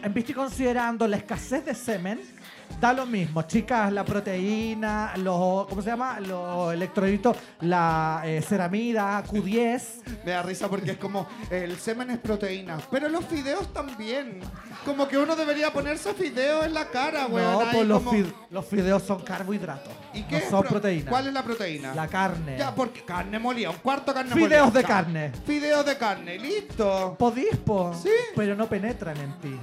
[0.03, 2.21] en y considerando la escasez de semen,
[2.81, 6.21] da lo mismo, chicas, la proteína, los, ¿cómo se llama?
[6.21, 9.83] Los electrolitos, la eh, ceramida, Q10.
[10.25, 14.41] Me da risa porque es como el semen es proteína, pero los fideos también.
[14.85, 17.53] Como que uno debería ponerse fideos en la cara, weón.
[17.65, 19.93] no, pues los, como- fide- los fideos son carbohidratos.
[20.15, 21.09] ¿Y qué no es son pro- proteínas.
[21.09, 21.95] ¿Cuál es la proteína?
[21.95, 22.57] La carne.
[22.59, 25.33] Ya, porque carne molida, un cuarto carne Fideos de carne.
[25.47, 27.17] Fideos de carne, listo.
[27.19, 28.11] Podís, po, Sí.
[28.35, 29.61] pero no penetran en ti.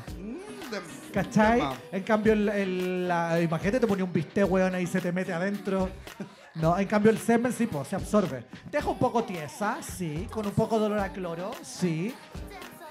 [0.80, 1.62] De- ¿Cachai?
[1.92, 5.34] En cambio, el, el- la- imagínate, te pone un bistec, weón, ahí se te mete
[5.34, 5.90] adentro.
[6.56, 8.44] No, en cambio el semen sí, pues, se absorbe.
[8.70, 12.14] Te deja un poco tiesa, sí, con un poco de olor a cloro, sí.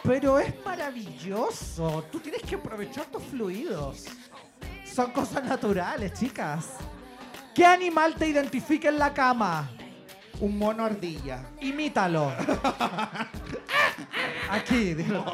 [0.03, 2.05] Pero es maravilloso.
[2.11, 4.07] Tú tienes que aprovechar tus fluidos.
[4.85, 6.71] Son cosas naturales, chicas.
[7.55, 9.71] ¿Qué animal te identifica en la cama?
[10.43, 11.45] Un mono ardilla.
[11.61, 12.31] Imítalo.
[14.51, 15.25] Aquí, dilo.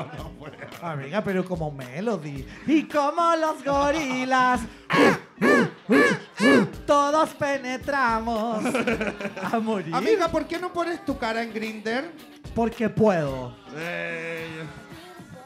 [0.83, 2.47] Amiga, pero como Melody.
[2.67, 4.61] Y como los gorilas.
[6.87, 8.63] todos penetramos.
[9.51, 9.95] A morir.
[9.95, 12.13] Amiga, ¿por qué no pones tu cara en Grinder?
[12.55, 13.57] Porque puedo.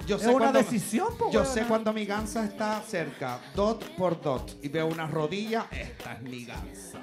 [0.06, 4.20] Yo Es una cuando- decisión, po, Yo sé cuando mi gansa está cerca, dot por
[4.20, 6.98] dot, y veo una rodilla, esta es mi gansa.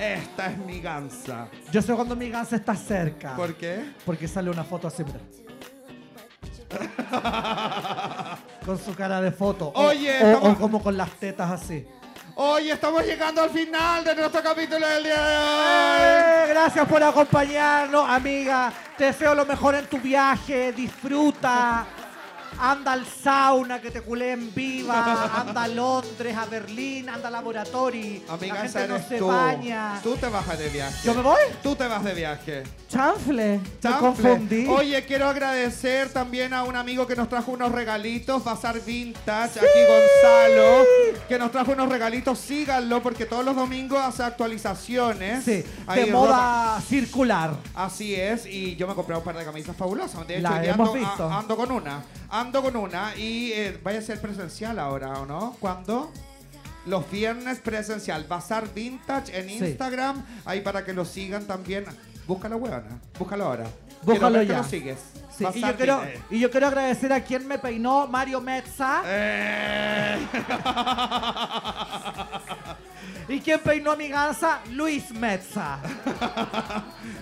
[0.00, 1.48] Esta es mi gansa.
[1.70, 3.36] Yo sé cuando mi gansa está cerca.
[3.36, 3.84] ¿Por qué?
[4.06, 5.20] Porque sale una foto así, mira.
[8.64, 9.72] con su cara de foto.
[9.74, 11.86] Oye, o, estamos- o como con las tetas así.
[12.36, 16.00] Hoy estamos llegando al final de nuestro capítulo del día de hoy.
[16.00, 18.72] Eh, Gracias por acompañarnos, amiga.
[18.96, 20.72] Te deseo lo mejor en tu viaje.
[20.72, 21.84] Disfruta.
[22.62, 25.30] Anda al sauna que te culé en viva.
[25.40, 28.20] Anda a Londres, a Berlín, anda al laboratorio.
[28.28, 29.26] Amiga, La esa gente no se tú.
[29.28, 30.00] baña.
[30.02, 30.96] Tú te vas de viaje.
[31.06, 31.38] ¿Yo me voy?
[31.62, 32.62] Tú te vas de viaje.
[32.88, 33.58] Chanfle.
[33.58, 34.00] Me Chanfle.
[34.00, 34.66] confundí.
[34.66, 39.80] Oye, quiero agradecer también a un amigo que nos trajo unos regalitos, Bazar Vintage, aquí
[39.88, 40.84] Gonzalo,
[41.28, 42.38] que nos trajo unos regalitos.
[42.38, 45.44] Síganlo porque todos los domingos hace actualizaciones.
[45.44, 47.54] Sí, Ahí de moda circular.
[47.74, 50.26] Así es, y yo me compré un par de camisas fabulosas.
[50.26, 51.24] De hecho, La hemos ando, visto.
[51.28, 52.02] a- ando con una.
[52.30, 55.56] Ando con una y eh, vaya a ser presencial ahora, ¿o no?
[55.58, 56.12] ¿Cuándo?
[56.86, 58.24] Los viernes presencial.
[58.24, 59.50] Bazar Vintage en.
[59.50, 60.24] Instagram.
[60.44, 61.84] Ahí para que lo sigan también.
[62.26, 63.00] Búscalo, huevona.
[63.18, 63.64] Búscalo ahora.
[64.02, 64.54] Búscalo Quiero ver ya.
[64.54, 64.98] que lo sigues.
[65.36, 66.22] Sí, y, Bazar yo quiero, Vintage.
[66.30, 69.02] y yo quiero agradecer a quien me peinó, Mario Metza.
[69.04, 70.26] Eh.
[73.30, 75.78] Y quien peinó a mi gansa, Luis Metza.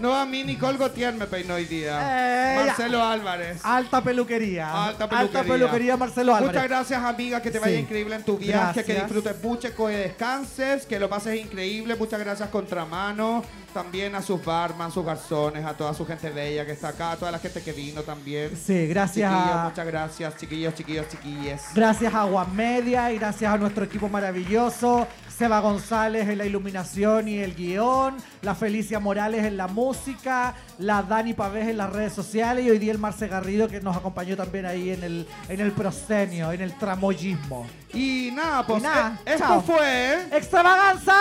[0.00, 1.98] No, a mí Nicole Gautier me peinó hoy día.
[2.00, 3.60] Eh, Marcelo Álvarez.
[3.64, 4.86] Alta peluquería.
[4.86, 5.42] Alta peluquería.
[5.52, 6.54] peluquería, Marcelo Álvarez.
[6.54, 7.42] Muchas gracias, amiga.
[7.42, 7.80] Que te vaya Sí.
[7.82, 8.84] increíble en tu viaje.
[8.84, 10.86] Que disfrutes mucho, que descanses.
[10.86, 11.96] Que lo pases increíble.
[11.96, 13.42] Muchas gracias, Contramano.
[13.72, 17.16] También a sus barman, sus garzones, a toda su gente bella que está acá, a
[17.16, 18.56] toda la gente que vino también.
[18.56, 21.62] Sí, gracias Chiquillos, muchas gracias, chiquillos, chiquillos, chiquilles.
[21.74, 25.06] gracias a One Media y gracias a nuestro equipo maravilloso.
[25.38, 31.02] Seba González en la iluminación y el guion, la Felicia Morales en la música, la
[31.04, 34.36] Dani Pavés en las redes sociales y hoy día el Marce Garrido que nos acompañó
[34.36, 37.68] también ahí en el, en el proscenio, en el tramoyismo.
[37.92, 40.26] Y nada, pues Y nada, eh, esto fue.
[40.36, 41.14] ¡Extravaganza!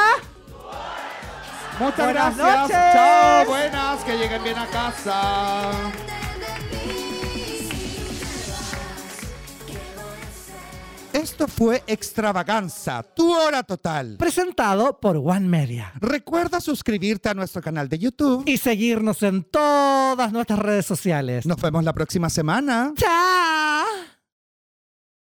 [1.80, 2.60] Muchas Buenas gracias.
[2.62, 2.94] noches.
[2.94, 4.04] Chao, buenas.
[4.04, 5.72] Que lleguen bien a casa.
[11.14, 14.18] Esto fue Extravaganza, tu hora total.
[14.20, 15.92] Presentado por One Media.
[16.00, 18.44] Recuerda suscribirte a nuestro canal de YouTube.
[18.46, 21.46] Y seguirnos en todas nuestras redes sociales.
[21.48, 22.94] Nos vemos la próxima semana.
[22.96, 23.97] ¡Chao!